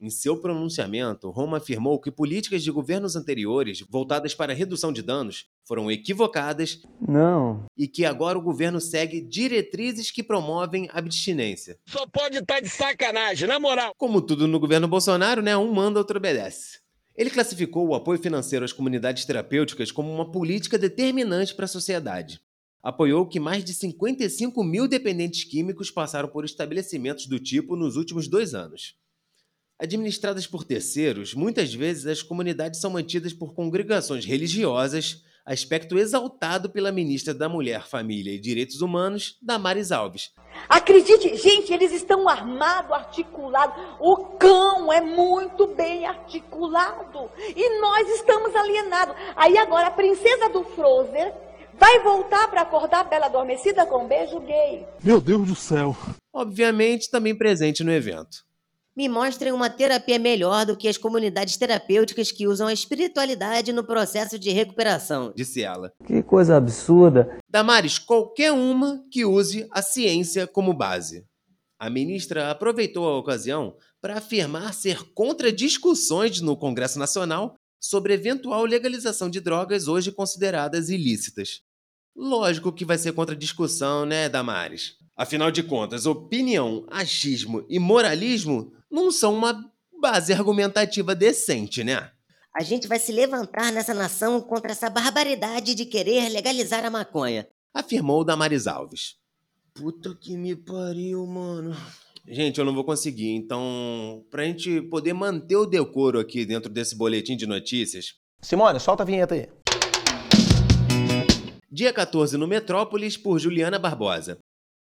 Em 0.04 0.10
seu 0.10 0.36
pronunciamento, 0.36 1.30
Roma 1.30 1.60
afirmou 1.60 1.98
que 1.98 2.12
políticas 2.12 2.62
de 2.62 2.70
governos 2.70 3.16
anteriores 3.16 3.80
voltadas 3.90 4.36
para 4.36 4.52
a 4.52 4.56
redução 4.56 4.92
de 4.92 5.02
danos 5.02 5.46
foram 5.64 5.90
equivocadas 5.90 6.82
Não. 7.00 7.66
e 7.78 7.88
que 7.88 8.04
agora 8.04 8.38
o 8.38 8.42
governo 8.42 8.82
segue 8.82 9.22
diretrizes 9.22 10.12
que 10.12 10.22
promovem 10.22 10.90
abstinência. 10.92 11.80
Só 11.88 12.06
pode 12.06 12.40
estar 12.40 12.60
de 12.60 12.68
sacanagem, 12.68 13.48
na 13.48 13.62
moral. 13.62 13.94
Como 13.98 14.22
tudo 14.22 14.46
no 14.46 14.60
governo 14.60 14.90
Bolsonaro, 14.90 15.42
né? 15.42 15.56
Um 15.56 15.72
manda, 15.72 16.00
outro 16.00 16.18
obedece. 16.18 16.80
Ele 17.16 17.30
classificou 17.30 17.88
o 17.88 17.96
apoio 17.96 18.20
financeiro 18.20 18.66
às 18.66 18.74
comunidades 18.74 19.24
terapêuticas 19.24 19.90
como 19.90 20.14
uma 20.14 20.30
política 20.30 20.78
determinante 20.78 21.56
para 21.56 21.64
a 21.64 21.70
sociedade. 21.70 22.42
Apoiou 22.84 23.26
que 23.26 23.40
mais 23.40 23.64
de 23.64 23.74
55 23.74 24.62
mil 24.66 24.86
dependentes 24.86 25.46
químicos 25.46 25.90
passaram 25.90 26.28
por 26.28 26.44
estabelecimentos 26.44 27.26
do 27.26 27.40
tipo 27.40 27.78
nos 27.78 27.96
últimos 27.96 28.28
dois 28.28 28.54
anos. 28.54 29.02
Administradas 29.84 30.48
por 30.48 30.64
terceiros, 30.64 31.34
muitas 31.34 31.74
vezes 31.74 32.08
as 32.08 32.22
comunidades 32.22 32.80
são 32.80 32.90
mantidas 32.90 33.34
por 33.34 33.54
congregações 33.54 34.24
religiosas, 34.24 35.22
aspecto 35.46 36.00
exaltado 36.00 36.70
pela 36.70 36.90
ministra 36.90 37.34
da 37.34 37.50
Mulher, 37.50 37.86
Família 37.86 38.32
e 38.32 38.40
Direitos 38.40 38.80
Humanos, 38.80 39.38
Damares 39.42 39.92
Alves. 39.92 40.32
Acredite, 40.70 41.36
gente, 41.36 41.74
eles 41.74 41.92
estão 41.92 42.30
armados, 42.30 42.94
articulados. 42.94 43.76
O 44.00 44.16
cão 44.38 44.90
é 44.90 45.02
muito 45.02 45.68
bem 45.68 46.06
articulado. 46.06 47.30
E 47.54 47.82
nós 47.82 48.08
estamos 48.12 48.56
alienados. 48.56 49.14
Aí 49.36 49.58
agora 49.58 49.88
a 49.88 49.92
princesa 49.92 50.48
do 50.48 50.64
Frozen 50.64 51.34
vai 51.78 52.00
voltar 52.00 52.48
para 52.50 52.62
acordar 52.62 53.02
a 53.02 53.04
bela 53.04 53.26
adormecida 53.26 53.86
com 53.86 54.06
um 54.06 54.08
beijo 54.08 54.40
gay. 54.40 54.88
Meu 55.04 55.20
Deus 55.20 55.46
do 55.46 55.56
céu. 55.56 55.94
Obviamente, 56.32 57.12
também 57.12 57.38
presente 57.38 57.84
no 57.84 57.92
evento. 57.92 58.46
Me 58.96 59.10
mostrem 59.10 59.52
uma 59.52 59.72
terapia 59.72 60.20
melhor 60.20 60.68
do 60.68 60.78
que 60.78 60.88
as 60.88 60.98
comunidades 60.98 61.58
terapêuticas 61.58 62.32
que 62.32 62.48
usam 62.48 62.68
a 62.68 62.74
espiritualidade 62.74 63.74
no 63.74 63.84
processo 63.84 64.38
de 64.38 64.52
recuperação. 64.52 65.34
Disse 65.36 65.64
ela. 65.64 65.92
Que 66.06 66.22
coisa 66.22 66.58
absurda. 66.58 67.40
Damares, 67.50 67.98
qualquer 67.98 68.52
uma 68.52 69.04
que 69.10 69.26
use 69.26 69.68
a 69.72 69.82
ciência 69.82 70.46
como 70.46 70.76
base. 70.76 71.26
A 71.80 71.90
ministra 71.90 72.52
aproveitou 72.52 73.08
a 73.08 73.18
ocasião 73.18 73.76
para 74.00 74.20
afirmar 74.20 74.74
ser 74.76 75.12
contra 75.14 75.52
discussões 75.52 76.40
no 76.40 76.56
Congresso 76.56 77.00
Nacional 77.00 77.56
sobre 77.82 78.14
eventual 78.14 78.64
legalização 78.64 79.28
de 79.28 79.42
drogas 79.42 79.88
hoje 79.88 80.12
consideradas 80.12 80.90
ilícitas. 80.90 81.62
Lógico 82.16 82.72
que 82.72 82.86
vai 82.86 83.00
ser 83.00 83.14
contra 83.14 83.36
discussão, 83.36 84.06
né, 84.06 84.30
Damares? 84.30 84.98
Afinal 85.18 85.52
de 85.52 85.64
contas, 85.64 86.06
opinião, 86.06 86.86
achismo 86.90 87.66
e 87.68 87.80
moralismo 87.80 88.72
não 88.94 89.10
são 89.12 89.34
uma 89.34 89.60
base 90.00 90.32
argumentativa 90.32 91.16
decente, 91.16 91.84
né? 91.84 92.12
A 92.56 92.62
gente 92.62 92.88
vai 92.88 93.00
se 93.00 93.12
levantar 93.12 93.72
nessa 93.72 93.92
nação 93.92 94.40
contra 94.40 94.72
essa 94.72 94.88
barbaridade 94.88 95.74
de 95.74 95.86
querer 95.86 96.30
legalizar 96.30 96.86
a 96.86 96.92
maconha. 96.92 97.48
Afirmou 97.74 98.24
Damares 98.24 98.68
Alves. 98.68 99.16
Puta 99.74 100.16
que 100.16 100.38
me 100.38 100.56
pariu, 100.56 101.26
mano. 101.26 101.76
Gente, 102.28 102.60
eu 102.60 102.66
não 102.66 102.76
vou 102.76 102.84
conseguir. 102.84 103.32
Então, 103.32 104.24
pra 104.30 104.46
gente 104.46 104.80
poder 104.84 105.14
manter 105.14 105.56
o 105.56 105.66
decoro 105.66 106.20
aqui 106.20 106.46
dentro 106.46 106.72
desse 106.72 106.96
boletim 106.96 107.36
de 107.36 107.48
notícias. 107.48 108.14
Simone, 108.40 108.80
solta 108.80 109.02
a 109.02 109.06
vinheta 109.06 109.34
aí. 109.34 109.50
Dia 111.72 111.92
14 111.92 112.38
no 112.38 112.48
Metrópolis 112.48 113.18
por 113.18 113.40
Juliana 113.40 113.80
Barbosa. 113.80 114.38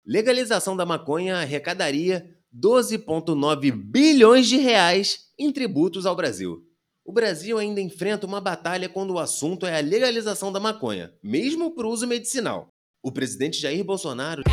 Legalização 0.04 0.76
da 0.76 0.88
maconha 0.88 1.38
arrecadaria 1.38 2.39
12,9 2.56 3.72
bilhões 3.72 4.48
de 4.48 4.58
reais 4.58 5.30
em 5.38 5.52
tributos 5.52 6.06
ao 6.06 6.16
Brasil. 6.16 6.64
O 7.06 7.12
Brasil 7.12 7.58
ainda 7.58 7.82
enfrenta 7.82 8.28
uma 8.28 8.40
batalha 8.40 8.88
quando 8.88 9.12
o 9.12 9.20
assunto 9.20 9.66
é 9.66 9.78
a 9.78 9.82
legalização 9.82 10.52
da 10.52 10.60
maconha, 10.60 11.14
mesmo 11.24 11.74
para 11.74 11.88
uso 11.88 12.06
medicinal. 12.06 12.68
O 13.02 13.12
presidente 13.12 13.60
Jair 13.60 13.84
Bolsonaro 13.84 14.44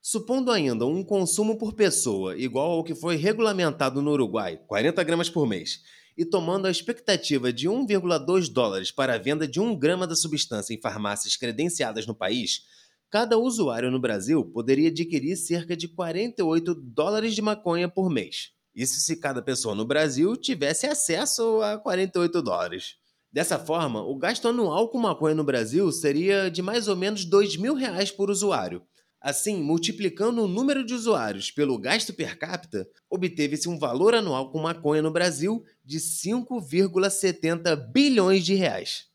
Supondo 0.00 0.50
ainda 0.50 0.86
um 0.86 1.04
consumo 1.04 1.58
por 1.58 1.74
pessoa 1.74 2.38
igual 2.38 2.70
ao 2.70 2.84
que 2.84 2.94
foi 2.94 3.16
regulamentado 3.16 4.00
no 4.00 4.12
Uruguai, 4.12 4.58
40 4.66 5.02
gramas 5.02 5.28
por 5.28 5.46
mês, 5.46 5.82
e 6.16 6.24
tomando 6.24 6.66
a 6.66 6.70
expectativa 6.70 7.52
de 7.52 7.68
1,2 7.68 8.50
dólares 8.50 8.90
para 8.90 9.14
a 9.14 9.18
venda 9.18 9.46
de 9.46 9.60
1 9.60 9.76
grama 9.76 10.06
da 10.06 10.16
substância 10.16 10.72
em 10.72 10.80
farmácias 10.80 11.36
credenciadas 11.36 12.06
no 12.06 12.14
país, 12.14 12.62
cada 13.10 13.38
usuário 13.38 13.90
no 13.90 14.00
Brasil 14.00 14.44
poderia 14.44 14.88
adquirir 14.88 15.36
cerca 15.36 15.76
de 15.76 15.88
48 15.88 16.74
dólares 16.74 17.34
de 17.34 17.42
maconha 17.42 17.88
por 17.88 18.10
mês. 18.10 18.50
Isso 18.74 19.00
se 19.00 19.16
cada 19.16 19.40
pessoa 19.40 19.74
no 19.74 19.86
Brasil 19.86 20.36
tivesse 20.36 20.86
acesso 20.86 21.62
a 21.62 21.78
48 21.78 22.42
dólares. 22.42 22.96
Dessa 23.32 23.58
forma, 23.58 24.02
o 24.02 24.16
gasto 24.16 24.48
anual 24.48 24.88
com 24.88 24.98
maconha 24.98 25.34
no 25.34 25.44
Brasil 25.44 25.90
seria 25.92 26.50
de 26.50 26.62
mais 26.62 26.88
ou 26.88 26.96
menos 26.96 27.24
2 27.24 27.56
mil 27.56 27.74
reais 27.74 28.10
por 28.10 28.30
usuário. 28.30 28.82
Assim, 29.26 29.60
multiplicando 29.60 30.44
o 30.44 30.46
número 30.46 30.86
de 30.86 30.94
usuários 30.94 31.50
pelo 31.50 31.76
gasto 31.76 32.14
per 32.14 32.38
capita, 32.38 32.88
obteve-se 33.10 33.68
um 33.68 33.76
valor 33.76 34.14
anual 34.14 34.52
com 34.52 34.60
maconha 34.60 35.02
no 35.02 35.10
Brasil 35.10 35.64
de 35.84 35.98
5,70 35.98 37.74
bilhões 37.90 38.44
de 38.44 38.54
reais. 38.54 39.08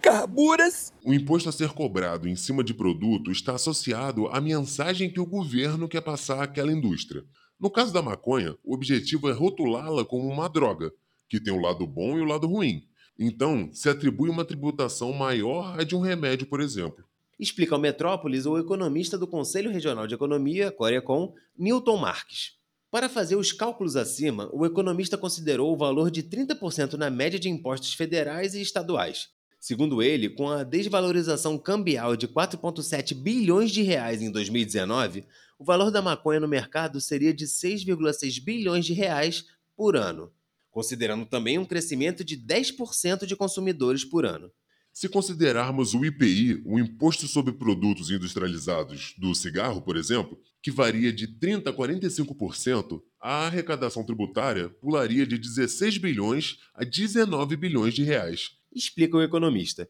Carburas! 0.00 0.90
O 1.04 1.12
imposto 1.12 1.50
a 1.50 1.52
ser 1.52 1.68
cobrado 1.72 2.26
em 2.26 2.34
cima 2.34 2.64
de 2.64 2.72
produto 2.72 3.30
está 3.30 3.56
associado 3.56 4.28
à 4.28 4.40
mensagem 4.40 5.12
que 5.12 5.20
o 5.20 5.26
governo 5.26 5.86
quer 5.86 6.00
passar 6.00 6.42
àquela 6.42 6.72
indústria. 6.72 7.26
No 7.60 7.68
caso 7.68 7.92
da 7.92 8.00
maconha, 8.00 8.56
o 8.64 8.72
objetivo 8.72 9.28
é 9.28 9.34
rotulá-la 9.34 10.02
como 10.02 10.26
uma 10.26 10.48
droga, 10.48 10.90
que 11.28 11.38
tem 11.38 11.52
o 11.52 11.60
lado 11.60 11.86
bom 11.86 12.16
e 12.16 12.22
o 12.22 12.24
lado 12.24 12.46
ruim. 12.46 12.86
Então, 13.18 13.68
se 13.70 13.90
atribui 13.90 14.30
uma 14.30 14.46
tributação 14.46 15.12
maior 15.12 15.78
à 15.78 15.84
de 15.84 15.94
um 15.94 16.00
remédio, 16.00 16.46
por 16.46 16.62
exemplo. 16.62 17.04
Explica 17.38 17.74
ao 17.74 17.80
Metrópolis 17.80 18.46
o 18.46 18.58
economista 18.58 19.18
do 19.18 19.26
Conselho 19.26 19.70
Regional 19.70 20.06
de 20.06 20.14
Economia, 20.14 20.70
Corecon, 20.70 21.34
Newton 21.58 21.96
Marques. 21.96 22.52
Para 22.90 23.08
fazer 23.08 23.36
os 23.36 23.52
cálculos 23.52 23.96
acima, 23.96 24.50
o 24.52 24.66
economista 24.66 25.16
considerou 25.16 25.72
o 25.72 25.76
valor 25.76 26.10
de 26.10 26.22
30% 26.22 26.92
na 26.94 27.08
média 27.08 27.38
de 27.38 27.48
impostos 27.48 27.94
federais 27.94 28.54
e 28.54 28.60
estaduais. 28.60 29.30
Segundo 29.58 30.02
ele, 30.02 30.28
com 30.28 30.50
a 30.50 30.62
desvalorização 30.62 31.56
cambial 31.56 32.16
de 32.16 32.28
4,7 32.28 33.14
bilhões 33.14 33.70
de 33.70 33.80
reais 33.80 34.20
em 34.20 34.30
2019, 34.30 35.24
o 35.58 35.64
valor 35.64 35.90
da 35.90 36.02
maconha 36.02 36.40
no 36.40 36.48
mercado 36.48 37.00
seria 37.00 37.32
de 37.32 37.46
6,6 37.46 38.42
bilhões 38.42 38.84
de 38.84 38.92
reais 38.92 39.46
por 39.76 39.96
ano, 39.96 40.32
considerando 40.70 41.24
também 41.24 41.58
um 41.58 41.64
crescimento 41.64 42.24
de 42.24 42.36
10% 42.36 43.24
de 43.24 43.36
consumidores 43.36 44.04
por 44.04 44.26
ano. 44.26 44.50
Se 44.92 45.08
considerarmos 45.08 45.94
o 45.94 46.04
IPI, 46.04 46.62
o 46.66 46.78
Imposto 46.78 47.26
sobre 47.26 47.54
Produtos 47.54 48.10
Industrializados 48.10 49.14
do 49.16 49.34
cigarro, 49.34 49.80
por 49.80 49.96
exemplo, 49.96 50.38
que 50.60 50.70
varia 50.70 51.10
de 51.10 51.26
30% 51.26 51.66
a 51.66 51.72
45%, 51.72 53.02
a 53.18 53.46
arrecadação 53.46 54.04
tributária 54.04 54.68
pularia 54.68 55.26
de 55.26 55.38
16 55.38 55.96
bilhões 55.96 56.58
a 56.74 56.84
19 56.84 57.56
bilhões 57.56 57.94
de 57.94 58.02
reais. 58.02 58.58
Explica 58.70 59.16
o 59.16 59.22
economista. 59.22 59.88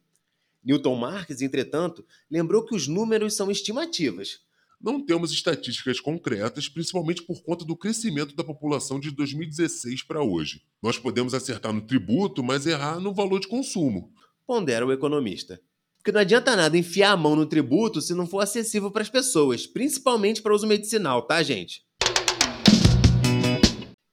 Newton 0.64 0.94
Marques, 0.94 1.42
entretanto, 1.42 2.06
lembrou 2.30 2.64
que 2.64 2.76
os 2.76 2.86
números 2.86 3.34
são 3.34 3.50
estimativas. 3.50 4.40
Não 4.80 5.04
temos 5.04 5.32
estatísticas 5.32 5.98
concretas, 5.98 6.68
principalmente 6.68 7.22
por 7.22 7.42
conta 7.42 7.64
do 7.64 7.76
crescimento 7.76 8.36
da 8.36 8.44
população 8.44 9.00
de 9.00 9.10
2016 9.10 10.04
para 10.04 10.22
hoje. 10.22 10.62
Nós 10.80 10.96
podemos 10.96 11.34
acertar 11.34 11.72
no 11.72 11.82
tributo, 11.82 12.42
mas 12.42 12.66
errar 12.66 13.00
no 13.00 13.12
valor 13.12 13.40
de 13.40 13.48
consumo 13.48 14.12
pondera 14.46 14.86
o 14.86 14.92
economista. 14.92 15.60
Porque 15.98 16.12
não 16.12 16.20
adianta 16.20 16.56
nada 16.56 16.76
enfiar 16.76 17.12
a 17.12 17.16
mão 17.16 17.36
no 17.36 17.46
tributo 17.46 18.00
se 18.00 18.14
não 18.14 18.26
for 18.26 18.40
acessível 18.40 18.90
para 18.90 19.02
as 19.02 19.08
pessoas, 19.08 19.66
principalmente 19.66 20.42
para 20.42 20.54
uso 20.54 20.66
medicinal, 20.66 21.22
tá, 21.22 21.42
gente? 21.42 21.82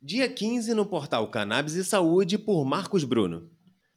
Dia 0.01 0.29
15 0.29 0.73
no 0.73 0.85
portal 0.85 1.29
Cannabis 1.29 1.75
e 1.75 1.83
Saúde 1.83 2.37
por 2.37 2.63
Marcos 2.65 3.03
Bruno. 3.03 3.49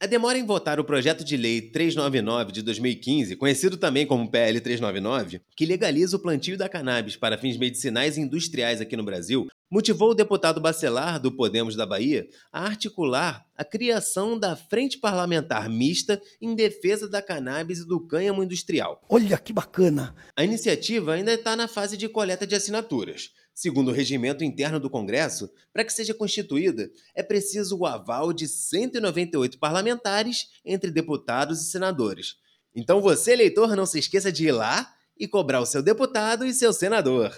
A 0.03 0.05
demora 0.05 0.37
em 0.37 0.45
votar 0.45 0.79
o 0.79 0.83
projeto 0.83 1.23
de 1.23 1.37
lei 1.37 1.61
399 1.61 2.51
de 2.51 2.61
2015, 2.61 3.37
conhecido 3.37 3.77
também 3.77 4.05
como 4.05 4.29
PL 4.29 4.59
399, 4.59 5.39
que 5.55 5.65
legaliza 5.65 6.17
o 6.17 6.19
plantio 6.19 6.57
da 6.57 6.67
cannabis 6.67 7.15
para 7.15 7.37
fins 7.37 7.55
medicinais 7.55 8.17
e 8.17 8.21
industriais 8.21 8.81
aqui 8.81 8.97
no 8.97 9.03
Brasil, 9.05 9.47
motivou 9.73 10.11
o 10.11 10.13
deputado 10.13 10.61
Bacelar, 10.61 11.19
do 11.19 11.31
Podemos 11.31 11.75
da 11.75 11.83
Bahia, 11.83 12.29
a 12.51 12.63
articular 12.63 13.43
a 13.57 13.65
criação 13.65 14.37
da 14.37 14.55
Frente 14.55 14.99
Parlamentar 14.99 15.67
Mista 15.67 16.21
em 16.39 16.53
defesa 16.53 17.09
da 17.09 17.23
cannabis 17.23 17.79
e 17.79 17.87
do 17.87 17.99
cânhamo 17.99 18.43
industrial. 18.43 19.01
Olha 19.09 19.35
que 19.35 19.51
bacana! 19.51 20.13
A 20.37 20.43
iniciativa 20.43 21.13
ainda 21.13 21.33
está 21.33 21.55
na 21.55 21.67
fase 21.67 21.97
de 21.97 22.07
coleta 22.07 22.45
de 22.45 22.53
assinaturas. 22.53 23.31
Segundo 23.51 23.87
o 23.87 23.91
regimento 23.91 24.43
interno 24.43 24.79
do 24.79 24.91
Congresso, 24.91 25.49
para 25.73 25.83
que 25.83 25.91
seja 25.91 26.13
constituída, 26.13 26.91
é 27.15 27.23
preciso 27.23 27.75
o 27.79 27.87
aval 27.87 28.31
de 28.31 28.47
198 28.47 29.57
parlamentares, 29.57 30.49
entre 30.63 30.91
deputados 30.91 31.59
e 31.61 31.71
senadores. 31.71 32.35
Então 32.75 33.01
você, 33.01 33.31
eleitor, 33.31 33.75
não 33.75 33.87
se 33.87 33.97
esqueça 33.97 34.31
de 34.31 34.45
ir 34.45 34.51
lá 34.51 34.93
e 35.17 35.27
cobrar 35.27 35.61
o 35.61 35.65
seu 35.65 35.81
deputado 35.81 36.45
e 36.45 36.53
seu 36.53 36.71
senador. 36.71 37.33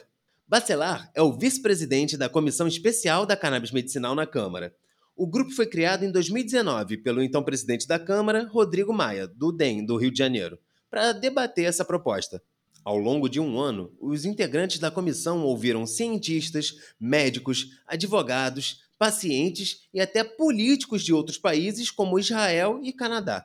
Bacelar 0.47 1.09
é 1.15 1.23
o 1.23 1.33
vice-presidente 1.33 2.15
da 2.15 2.29
Comissão 2.29 2.67
Especial 2.67 3.25
da 3.25 3.35
Cannabis 3.35 3.71
Medicinal 3.71 4.13
na 4.13 4.27
Câmara. 4.27 4.75
O 5.15 5.25
grupo 5.25 5.49
foi 5.49 5.65
criado 5.65 6.05
em 6.05 6.11
2019 6.11 6.97
pelo 6.97 7.23
então 7.23 7.43
presidente 7.43 7.87
da 7.87 7.97
Câmara, 7.97 8.47
Rodrigo 8.47 8.93
Maia, 8.93 9.27
do 9.27 9.51
DEM, 9.51 9.83
do 9.83 9.97
Rio 9.97 10.11
de 10.11 10.19
Janeiro, 10.19 10.59
para 10.87 11.13
debater 11.13 11.65
essa 11.65 11.83
proposta. 11.83 12.43
Ao 12.83 12.95
longo 12.95 13.27
de 13.27 13.39
um 13.39 13.59
ano, 13.59 13.91
os 13.99 14.23
integrantes 14.23 14.77
da 14.77 14.91
comissão 14.91 15.43
ouviram 15.43 15.87
cientistas, 15.87 16.75
médicos, 16.99 17.79
advogados, 17.87 18.83
pacientes 18.99 19.87
e 19.91 19.99
até 19.99 20.23
políticos 20.23 21.01
de 21.01 21.11
outros 21.11 21.39
países 21.39 21.89
como 21.89 22.19
Israel 22.19 22.79
e 22.83 22.93
Canadá. 22.93 23.43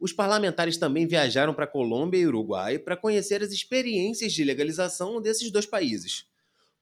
Os 0.00 0.12
parlamentares 0.12 0.76
também 0.76 1.06
viajaram 1.06 1.54
para 1.54 1.68
Colômbia 1.68 2.18
e 2.18 2.26
Uruguai 2.26 2.80
para 2.80 2.96
conhecer 2.96 3.44
as 3.44 3.52
experiências 3.52 4.32
de 4.32 4.42
legalização 4.42 5.22
desses 5.22 5.48
dois 5.48 5.66
países. 5.66 6.31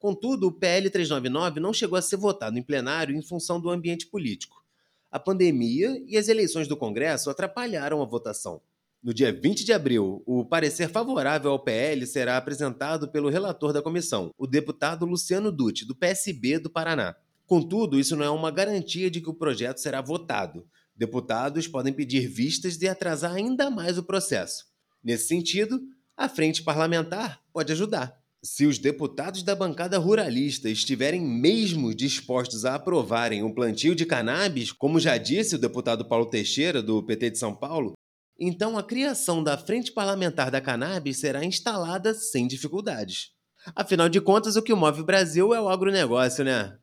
Contudo, 0.00 0.46
o 0.48 0.52
PL 0.52 0.88
399 0.88 1.60
não 1.60 1.74
chegou 1.74 1.98
a 1.98 2.00
ser 2.02 2.16
votado 2.16 2.58
em 2.58 2.62
plenário 2.62 3.14
em 3.14 3.20
função 3.20 3.60
do 3.60 3.68
ambiente 3.68 4.06
político. 4.06 4.64
A 5.10 5.18
pandemia 5.18 6.02
e 6.06 6.16
as 6.16 6.26
eleições 6.26 6.66
do 6.66 6.76
Congresso 6.76 7.28
atrapalharam 7.28 8.00
a 8.00 8.06
votação. 8.06 8.62
No 9.02 9.12
dia 9.12 9.30
20 9.30 9.62
de 9.62 9.74
abril, 9.74 10.22
o 10.24 10.42
parecer 10.42 10.88
favorável 10.88 11.50
ao 11.50 11.62
PL 11.62 12.06
será 12.06 12.38
apresentado 12.38 13.08
pelo 13.08 13.28
relator 13.28 13.74
da 13.74 13.82
comissão, 13.82 14.30
o 14.38 14.46
deputado 14.46 15.04
Luciano 15.04 15.52
Dutti, 15.52 15.84
do 15.84 15.94
PSB 15.94 16.58
do 16.58 16.70
Paraná. 16.70 17.14
Contudo, 17.46 18.00
isso 18.00 18.16
não 18.16 18.24
é 18.24 18.30
uma 18.30 18.50
garantia 18.50 19.10
de 19.10 19.20
que 19.20 19.28
o 19.28 19.34
projeto 19.34 19.78
será 19.78 20.00
votado. 20.00 20.66
Deputados 20.96 21.68
podem 21.68 21.92
pedir 21.92 22.26
vistas 22.26 22.80
e 22.80 22.88
atrasar 22.88 23.34
ainda 23.34 23.70
mais 23.70 23.98
o 23.98 24.02
processo. 24.02 24.64
Nesse 25.04 25.28
sentido, 25.28 25.78
a 26.16 26.26
frente 26.26 26.62
parlamentar 26.62 27.42
pode 27.52 27.72
ajudar. 27.72 28.19
Se 28.42 28.64
os 28.64 28.79
deputados 28.79 29.42
da 29.42 29.55
bancada 29.55 29.98
ruralista 29.98 30.70
estiverem 30.70 31.20
mesmo 31.20 31.94
dispostos 31.94 32.64
a 32.64 32.74
aprovarem 32.74 33.42
o 33.42 33.55
plantio 33.55 33.94
de 33.94 34.07
cannabis, 34.07 34.72
como 34.72 34.98
já 34.98 35.18
disse 35.18 35.57
o 35.57 35.59
deputado 35.59 36.09
Paulo 36.09 36.24
Teixeira, 36.24 36.83
do 36.83 37.03
PT 37.03 37.33
de 37.33 37.38
São 37.38 37.55
Paulo, 37.55 37.92
então 38.38 38.79
a 38.79 38.83
criação 38.83 39.44
da 39.44 39.59
Frente 39.59 39.92
Parlamentar 39.92 40.50
da 40.50 40.59
Cannabis 40.59 41.20
será 41.20 41.44
instalada 41.44 42.14
sem 42.14 42.46
dificuldades. 42.46 43.33
Afinal 43.76 44.09
de 44.09 44.22
contas, 44.22 44.57
o 44.57 44.62
que 44.62 44.72
move 44.72 45.03
o 45.03 45.05
Brasil 45.05 45.53
é 45.53 45.61
o 45.61 45.68
agronegócio, 45.68 46.42
né? 46.42 46.79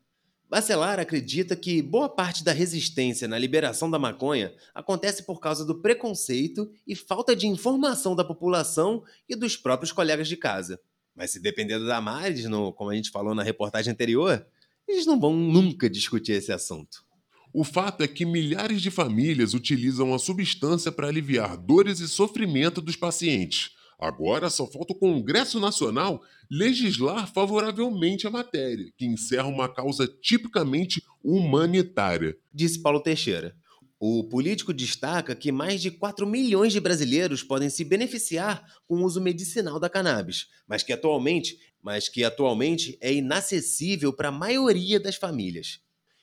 Bacelar 0.48 1.00
acredita 1.00 1.56
que 1.56 1.82
boa 1.82 2.08
parte 2.08 2.43
da 2.43 2.54
resistência 2.54 3.28
na 3.28 3.39
liberação 3.39 3.89
da 3.89 3.98
maconha 3.98 4.54
acontece 4.76 5.24
por 5.24 5.39
causa 5.39 5.65
do 5.65 5.82
preconceito 5.82 6.70
e 6.86 6.96
falta 6.96 7.36
de 7.36 7.48
informação 7.48 8.15
da 8.15 8.24
população 8.24 9.04
e 9.28 9.36
dos 9.36 9.58
próprios 9.58 9.91
colegas 9.91 10.28
de 10.28 10.38
casa. 10.38 10.80
Mas 11.17 11.32
se 11.32 11.39
depender 11.39 11.80
da 11.80 11.86
Damares, 11.86 12.45
no, 12.45 12.71
como 12.71 12.91
a 12.91 12.95
gente 12.95 13.10
falou 13.10 13.34
na 13.34 13.41
reportagem 13.41 13.91
anterior, 13.91 14.45
eles 14.88 15.08
não 15.08 15.19
vão 15.19 15.36
nunca 15.36 15.89
discutir 15.89 16.34
esse 16.34 16.51
assunto. 16.51 17.03
O 17.51 17.63
fato 17.63 18.03
é 18.03 18.08
que 18.08 18.23
milhares 18.23 18.84
de 18.84 18.91
famílias 18.91 19.56
utilizam 19.56 20.13
a 20.13 20.19
substância 20.19 20.91
para 20.91 21.08
aliviar 21.08 21.58
dores 21.58 21.99
e 22.01 22.08
sofrimento 22.08 22.80
dos 22.82 22.95
pacientes. 22.95 23.71
Agora 23.99 24.47
só 24.51 24.67
falta 24.67 24.93
o 24.93 24.99
Congresso 24.99 25.60
Nacional 25.60 26.21
legislar 26.51 27.34
favoravelmente 27.34 28.27
a 28.27 28.30
matéria, 28.30 28.86
que 28.95 29.08
encerra 29.08 29.47
uma 29.47 29.67
causa 29.67 30.08
tipicamente 30.21 31.01
humanitária. 31.23 32.38
Disse 32.53 32.80
Paulo 32.80 33.01
Teixeira. 33.01 33.56
O 33.99 34.23
político 34.23 34.71
destaca 34.73 35.36
que 35.36 35.51
mais 35.51 35.81
de 35.81 35.89
4 35.89 36.27
milhões 36.27 36.71
de 36.71 36.79
brasileiros 36.79 37.41
podem 37.41 37.67
se 37.67 37.83
beneficiar 37.83 38.63
com 38.88 38.97
o 38.97 39.03
uso 39.03 39.19
medicinal 39.19 39.79
da 39.79 39.89
cannabis, 39.89 40.47
mas 40.67 40.83
que 40.83 40.93
atualmente, 40.93 41.57
mas 41.81 42.07
que 42.07 42.23
atualmente 42.23 42.95
é 43.01 43.12
inacessível 43.12 44.13
para 44.13 44.29
a 44.29 44.31
maioria 44.31 44.99
das 44.99 45.15
famílias. 45.15 45.79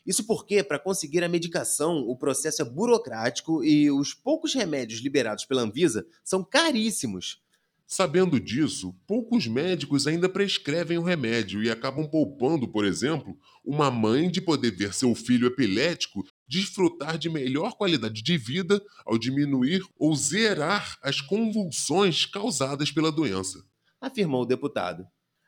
Isso 0.06 0.24
porque, 0.24 0.62
para 0.62 0.78
conseguir 0.78 1.24
a 1.24 1.28
medicação, 1.28 1.98
o 2.06 2.16
processo 2.16 2.62
é 2.62 2.64
burocrático 2.64 3.64
e 3.64 3.90
os 3.90 4.14
poucos 4.14 4.54
remédios 4.54 5.00
liberados 5.00 5.44
pela 5.44 5.62
Anvisa 5.62 6.06
são 6.22 6.44
caríssimos. 6.44 7.42
Sabendo 7.86 8.40
disso, 8.40 8.94
poucos 9.06 9.46
médicos 9.46 10.06
ainda 10.06 10.28
prescrevem 10.28 10.98
o 10.98 11.02
remédio 11.02 11.62
e 11.62 11.70
acabam 11.70 12.08
poupando, 12.08 12.68
por 12.68 12.84
exemplo, 12.84 13.36
uma 13.64 13.90
mãe 13.90 14.30
de 14.30 14.40
poder 14.40 14.70
ver 14.70 14.94
seu 14.94 15.14
filho 15.14 15.46
epilético 15.46 16.24
desfrutar 16.54 17.18
de 17.18 17.28
melhor 17.28 17.72
qualidade 17.72 18.22
de 18.22 18.38
vida 18.38 18.80
ao 19.04 19.18
diminuir 19.18 19.82
ou 19.98 20.14
zerar 20.14 20.96
as 21.02 21.20
convulsões 21.20 22.26
causadas 22.26 22.92
pela 22.92 23.10
doença. 23.10 23.64
Afirmou 24.00 24.42
o 24.42 24.46
deputado. 24.46 25.04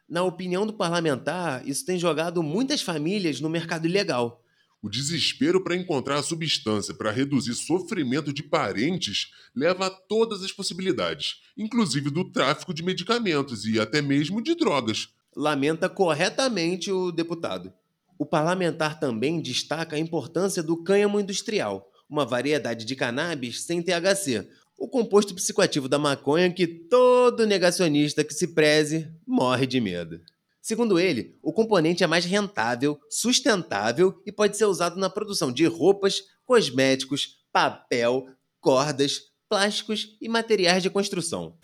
Na 0.08 0.24
opinião 0.24 0.66
do 0.66 0.72
parlamentar, 0.72 1.66
isso 1.66 1.86
tem 1.86 1.96
jogado 1.96 2.42
muitas 2.42 2.82
famílias 2.82 3.40
no 3.40 3.48
mercado 3.48 3.86
ilegal. 3.86 4.42
O 4.82 4.88
desespero 4.88 5.62
para 5.62 5.76
encontrar 5.76 6.16
a 6.16 6.22
substância 6.22 6.92
para 6.92 7.12
reduzir 7.12 7.54
sofrimento 7.54 8.32
de 8.32 8.42
parentes 8.42 9.30
leva 9.54 9.86
a 9.86 9.90
todas 9.90 10.42
as 10.42 10.52
possibilidades, 10.52 11.40
inclusive 11.56 12.10
do 12.10 12.30
tráfico 12.30 12.74
de 12.74 12.82
medicamentos 12.82 13.64
e 13.64 13.80
até 13.80 14.02
mesmo 14.02 14.42
de 14.42 14.54
drogas. 14.56 15.08
Lamenta 15.36 15.88
corretamente 15.88 16.90
o 16.90 17.12
deputado. 17.12 17.72
O 18.18 18.24
parlamentar 18.24 18.98
também 18.98 19.40
destaca 19.40 19.96
a 19.96 19.98
importância 19.98 20.62
do 20.62 20.82
cânhamo 20.82 21.20
industrial, 21.20 21.90
uma 22.08 22.24
variedade 22.24 22.84
de 22.84 22.96
cannabis 22.96 23.62
sem 23.64 23.82
THC, 23.82 24.48
o 24.78 24.88
composto 24.88 25.34
psicoativo 25.34 25.88
da 25.88 25.98
maconha 25.98 26.52
que 26.52 26.66
todo 26.66 27.46
negacionista 27.46 28.22
que 28.24 28.34
se 28.34 28.48
preze 28.48 29.10
morre 29.26 29.66
de 29.66 29.80
medo. 29.80 30.20
Segundo 30.60 30.98
ele, 30.98 31.38
o 31.42 31.52
componente 31.52 32.02
é 32.02 32.06
mais 32.06 32.24
rentável, 32.24 32.98
sustentável 33.08 34.20
e 34.26 34.32
pode 34.32 34.56
ser 34.56 34.64
usado 34.64 34.98
na 34.98 35.08
produção 35.08 35.52
de 35.52 35.64
roupas, 35.66 36.22
cosméticos, 36.44 37.36
papel, 37.52 38.26
cordas, 38.60 39.20
plásticos 39.48 40.16
e 40.20 40.28
materiais 40.28 40.82
de 40.82 40.90
construção. 40.90 41.56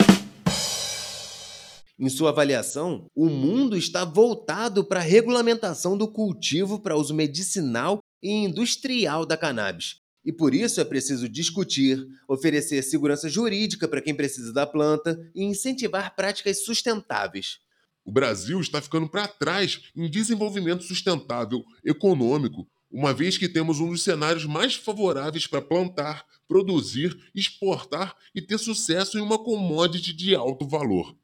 Em 2.03 2.09
sua 2.09 2.31
avaliação, 2.31 3.07
o 3.15 3.29
mundo 3.29 3.77
está 3.77 4.05
voltado 4.05 4.83
para 4.83 4.99
a 4.99 5.05
regulamentação 5.05 5.97
do 5.97 6.09
cultivo 6.09 6.81
para 6.81 6.97
uso 6.97 7.15
medicinal 7.15 8.01
e 8.21 8.29
industrial 8.29 9.25
da 9.25 9.37
cannabis. 9.37 10.01
E 10.25 10.33
por 10.33 10.53
isso 10.53 10.81
é 10.81 10.85
preciso 10.85 11.29
discutir, 11.29 12.05
oferecer 12.27 12.83
segurança 12.83 13.29
jurídica 13.29 13.87
para 13.87 14.03
quem 14.03 14.17
precisa 14.17 14.53
da 14.53 14.67
planta 14.67 15.17
e 15.33 15.45
incentivar 15.45 16.17
práticas 16.17 16.65
sustentáveis. 16.65 17.61
O 18.05 18.11
Brasil 18.11 18.61
está 18.61 18.83
ficando 18.83 19.09
para 19.09 19.29
trás 19.29 19.83
em 19.95 20.11
desenvolvimento 20.11 20.83
sustentável 20.83 21.63
econômico, 21.85 22.67
uma 22.91 23.15
vez 23.15 23.39
que 23.39 23.49
temos 23.49 23.79
um 23.79 23.91
dos 23.91 24.03
cenários 24.03 24.45
mais 24.45 24.75
favoráveis 24.75 25.47
para 25.47 25.63
plantar, 25.63 26.27
produzir, 26.49 27.17
exportar 27.33 28.17
e 28.35 28.43
ter 28.43 28.59
sucesso 28.59 29.19
em 29.19 29.21
uma 29.21 29.39
commodity 29.39 30.13
de 30.13 30.35
alto 30.35 30.67
valor. 30.67 31.15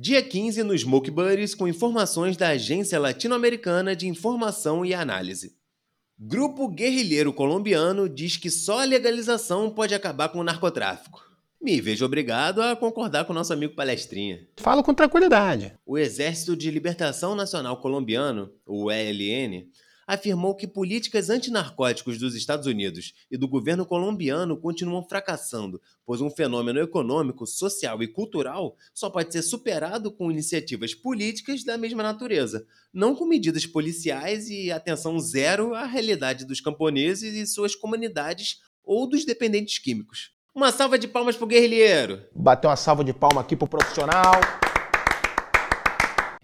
Dia 0.00 0.22
15 0.22 0.62
no 0.62 0.78
Smoke 0.78 1.10
Buddies 1.10 1.56
com 1.56 1.66
informações 1.66 2.36
da 2.36 2.50
Agência 2.50 3.00
Latino-Americana 3.00 3.96
de 3.96 4.06
Informação 4.06 4.86
e 4.86 4.94
Análise. 4.94 5.56
Grupo 6.16 6.68
guerrilheiro 6.68 7.32
colombiano 7.32 8.08
diz 8.08 8.36
que 8.36 8.48
só 8.48 8.78
a 8.78 8.84
legalização 8.84 9.68
pode 9.68 9.96
acabar 9.96 10.28
com 10.28 10.38
o 10.38 10.44
narcotráfico. 10.44 11.20
Me 11.60 11.80
vejo 11.80 12.04
obrigado 12.04 12.62
a 12.62 12.76
concordar 12.76 13.24
com 13.24 13.32
nosso 13.32 13.52
amigo 13.52 13.74
palestrinha. 13.74 14.46
Falo 14.58 14.84
com 14.84 14.94
tranquilidade. 14.94 15.74
O 15.84 15.98
Exército 15.98 16.56
de 16.56 16.70
Libertação 16.70 17.34
Nacional 17.34 17.78
Colombiano, 17.78 18.52
o 18.64 18.92
ELN, 18.92 19.66
afirmou 20.08 20.54
que 20.54 20.66
políticas 20.66 21.28
antinarcóticos 21.28 22.18
dos 22.18 22.34
Estados 22.34 22.66
Unidos 22.66 23.12
e 23.30 23.36
do 23.36 23.46
governo 23.46 23.84
colombiano 23.84 24.56
continuam 24.56 25.06
fracassando, 25.06 25.78
pois 26.06 26.22
um 26.22 26.30
fenômeno 26.30 26.80
econômico, 26.80 27.46
social 27.46 28.02
e 28.02 28.08
cultural 28.08 28.74
só 28.94 29.10
pode 29.10 29.30
ser 29.30 29.42
superado 29.42 30.10
com 30.10 30.30
iniciativas 30.30 30.94
políticas 30.94 31.62
da 31.62 31.76
mesma 31.76 32.02
natureza, 32.02 32.66
não 32.90 33.14
com 33.14 33.26
medidas 33.26 33.66
policiais 33.66 34.48
e 34.48 34.72
atenção 34.72 35.20
zero 35.20 35.74
à 35.74 35.84
realidade 35.84 36.46
dos 36.46 36.62
camponeses 36.62 37.34
e 37.34 37.46
suas 37.46 37.76
comunidades 37.76 38.60
ou 38.82 39.06
dos 39.06 39.26
dependentes 39.26 39.78
químicos. 39.78 40.30
Uma 40.54 40.72
salva 40.72 40.98
de 40.98 41.06
palmas 41.06 41.36
pro 41.36 41.46
guerrilheiro! 41.46 42.22
Bateu 42.34 42.70
uma 42.70 42.76
salva 42.76 43.04
de 43.04 43.12
palma 43.12 43.42
aqui 43.42 43.54
pro 43.54 43.68
profissional. 43.68 44.32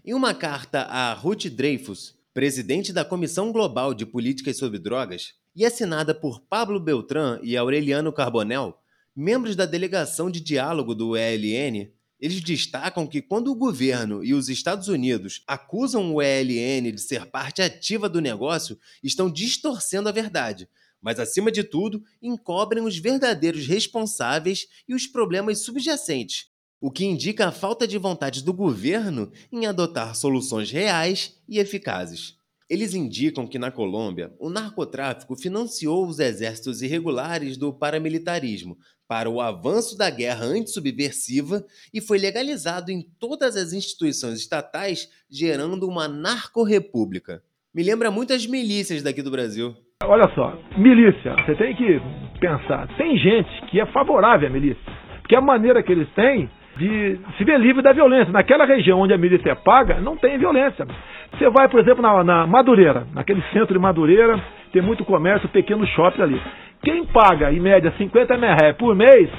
Em 0.04 0.12
uma 0.12 0.34
carta 0.34 0.82
a 0.82 1.14
Ruth 1.14 1.46
Dreyfus, 1.46 2.14
presidente 2.34 2.92
da 2.92 3.04
Comissão 3.04 3.52
Global 3.52 3.94
de 3.94 4.04
Políticas 4.04 4.56
sobre 4.56 4.80
Drogas, 4.80 5.34
e 5.54 5.64
assinada 5.64 6.12
por 6.12 6.40
Pablo 6.40 6.80
Beltrán 6.80 7.38
e 7.44 7.56
Aureliano 7.56 8.12
Carbonel, 8.12 8.76
membros 9.14 9.54
da 9.54 9.64
delegação 9.64 10.28
de 10.28 10.40
diálogo 10.40 10.96
do 10.96 11.16
ELN, 11.16 11.92
eles 12.18 12.40
destacam 12.40 13.06
que 13.06 13.22
quando 13.22 13.52
o 13.52 13.54
governo 13.54 14.24
e 14.24 14.34
os 14.34 14.48
Estados 14.48 14.88
Unidos 14.88 15.44
acusam 15.46 16.12
o 16.12 16.20
ELN 16.20 16.90
de 16.90 17.00
ser 17.00 17.26
parte 17.26 17.62
ativa 17.62 18.08
do 18.08 18.20
negócio, 18.20 18.76
estão 19.00 19.30
distorcendo 19.30 20.08
a 20.08 20.12
verdade, 20.12 20.68
mas 21.00 21.20
acima 21.20 21.52
de 21.52 21.62
tudo, 21.62 22.02
encobrem 22.20 22.82
os 22.82 22.98
verdadeiros 22.98 23.64
responsáveis 23.68 24.66
e 24.88 24.94
os 24.94 25.06
problemas 25.06 25.60
subjacentes, 25.60 26.48
o 26.84 26.90
que 26.90 27.06
indica 27.06 27.48
a 27.48 27.50
falta 27.50 27.88
de 27.88 27.96
vontade 27.96 28.44
do 28.44 28.52
governo 28.52 29.32
em 29.50 29.64
adotar 29.64 30.14
soluções 30.14 30.70
reais 30.70 31.34
e 31.48 31.58
eficazes. 31.58 32.36
Eles 32.68 32.92
indicam 32.92 33.46
que 33.46 33.58
na 33.58 33.70
Colômbia, 33.70 34.34
o 34.38 34.50
narcotráfico 34.50 35.34
financiou 35.34 36.06
os 36.06 36.18
exércitos 36.18 36.82
irregulares 36.82 37.56
do 37.56 37.72
paramilitarismo 37.72 38.76
para 39.08 39.30
o 39.30 39.40
avanço 39.40 39.96
da 39.96 40.10
guerra 40.10 40.44
antissubversiva 40.44 41.64
e 41.90 42.02
foi 42.02 42.18
legalizado 42.18 42.90
em 42.90 43.00
todas 43.18 43.56
as 43.56 43.72
instituições 43.72 44.38
estatais, 44.38 45.08
gerando 45.30 45.88
uma 45.88 46.06
narcorrepública. 46.06 47.42
Me 47.74 47.82
lembra 47.82 48.10
muito 48.10 48.34
as 48.34 48.46
milícias 48.46 49.02
daqui 49.02 49.22
do 49.22 49.30
Brasil. 49.30 49.74
Olha 50.02 50.30
só, 50.34 50.54
milícia, 50.76 51.34
você 51.46 51.54
tem 51.54 51.74
que 51.76 51.98
pensar, 52.38 52.94
tem 52.98 53.16
gente 53.16 53.70
que 53.70 53.80
é 53.80 53.86
favorável 53.86 54.48
à 54.48 54.52
milícia, 54.52 54.84
porque 55.22 55.34
a 55.34 55.40
maneira 55.40 55.82
que 55.82 55.90
eles 55.90 56.12
têm 56.12 56.50
de 56.76 57.18
se 57.36 57.44
ver 57.44 57.58
livre 57.58 57.82
da 57.82 57.92
violência. 57.92 58.32
Naquela 58.32 58.64
região 58.64 59.00
onde 59.00 59.14
a 59.14 59.18
milícia 59.18 59.50
é 59.50 59.54
paga, 59.54 60.00
não 60.00 60.16
tem 60.16 60.38
violência. 60.38 60.86
Você 61.32 61.48
vai, 61.50 61.68
por 61.68 61.80
exemplo, 61.80 62.02
na, 62.02 62.22
na 62.22 62.46
Madureira, 62.46 63.06
naquele 63.12 63.42
centro 63.52 63.74
de 63.74 63.78
Madureira, 63.78 64.40
tem 64.72 64.82
muito 64.82 65.04
comércio, 65.04 65.48
pequeno 65.48 65.86
shopping 65.88 66.22
ali. 66.22 66.42
Quem 66.82 67.04
paga, 67.06 67.52
em 67.52 67.60
média, 67.60 67.92
50 67.96 68.36
mil 68.36 68.74
por 68.78 68.94
mês 68.94 69.30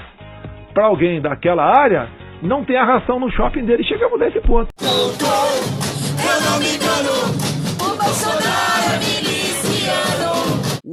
para 0.74 0.88
alguém 0.88 1.21
daquela 1.21 1.63
área, 1.63 2.10
não 2.41 2.65
tem 2.65 2.76
a 2.78 2.84
ração 2.84 3.19
no 3.19 3.32
shopping 3.32 3.65
dele. 3.65 3.84
Chegamos 3.84 4.19
nesse 4.19 4.41
ponto. 4.41 4.67
Eu 4.82 6.41
não 6.41 6.60
me 6.60 6.76
engano, 6.76 7.12
o 7.80 7.98
Bolsonaro. 7.98 8.74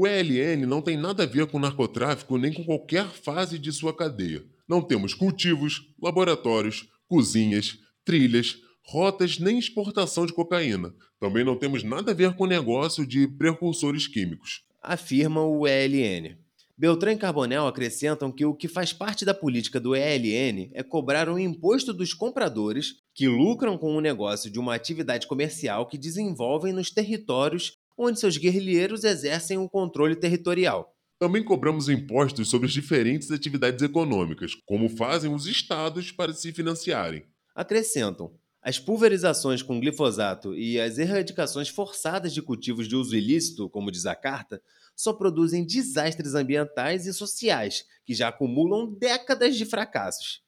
O 0.03 0.07
ELN 0.09 0.67
não 0.67 0.83
tem 0.83 0.97
nada 0.97 1.23
a 1.23 1.27
ver 1.27 1.47
com 1.47 1.61
narcotráfico 1.61 2.37
nem 2.37 2.53
com 2.53 2.65
qualquer 2.65 3.07
fase 3.07 3.57
de 3.57 3.71
sua 3.71 3.97
cadeia. 3.97 4.45
Não 4.69 4.83
temos 4.83 5.15
cultivos, 5.15 5.95
laboratórios, 6.03 6.89
cozinhas, 7.07 7.79
trilhas, 8.05 8.57
rotas 8.85 9.39
nem 9.39 9.61
exportação 9.61 10.27
de 10.27 10.33
cocaína. 10.33 10.93
Também 11.21 11.45
não 11.45 11.57
temos 11.57 11.85
nada 11.85 12.11
a 12.11 12.15
ver 12.15 12.35
com 12.35 12.43
o 12.43 12.49
negócio 12.49 13.07
de 13.07 13.29
precursores 13.29 14.09
químicos. 14.09 14.65
Afirma 14.83 15.41
o 15.45 15.69
ELN. 15.69 16.37
Beltrán 16.77 17.13
e 17.13 17.17
Carbonel 17.17 17.69
acrescentam 17.69 18.33
que 18.33 18.45
o 18.45 18.57
que 18.57 18.67
faz 18.67 18.93
parte 18.93 19.25
da 19.25 19.33
política 19.33 19.79
do 19.79 19.95
ELN 19.95 20.69
é 20.75 20.83
cobrar 20.83 21.29
um 21.29 21.39
imposto 21.39 21.93
dos 21.93 22.13
compradores 22.13 22.97
que 23.15 23.29
lucram 23.29 23.79
com 23.79 23.95
o 23.95 24.01
negócio 24.01 24.51
de 24.51 24.59
uma 24.59 24.75
atividade 24.75 25.29
comercial 25.29 25.87
que 25.87 25.97
desenvolvem 25.97 26.73
nos 26.73 26.91
territórios 26.91 27.77
onde 27.97 28.19
seus 28.19 28.37
guerrilheiros 28.37 29.05
exercem 29.05 29.59
o 29.59 29.69
controle 29.69 30.17
territorial. 30.17 30.95
Também 31.19 31.45
cobramos 31.45 31.89
impostos 31.89 32.51
sobre 32.51 32.67
as 32.67 32.73
diferentes 32.73 33.31
atividades 33.31 33.83
econômicas, 33.83 34.55
como 34.67 34.89
fazem 34.89 35.33
os 35.33 35.47
estados 35.47 36.11
para 36.11 36.33
se 36.33 36.53
financiarem. 36.53 37.25
Acrescentam: 37.55 38.35
as 38.61 38.79
pulverizações 38.79 39.63
com 39.63 39.79
glifosato 39.79 40.55
e 40.55 40.81
as 40.81 40.99
erradicações 40.99 41.69
forçadas 41.69 42.33
de 42.33 42.41
cultivos 42.41 42.89
de 42.89 42.97
uso 42.97 43.17
ilícito, 43.17 43.69
como 43.69 43.91
diz 43.91 44.07
a 44.07 44.15
carta, 44.15 44.63
só 44.97 45.13
produzem 45.13 45.65
desastres 45.67 46.35
ambientais 46.35 47.07
e 47.07 47.13
sociais 47.13 47.85
que 48.05 48.15
já 48.15 48.29
acumulam 48.29 48.93
décadas 48.93 49.57
de 49.57 49.65
fracassos. 49.65 50.43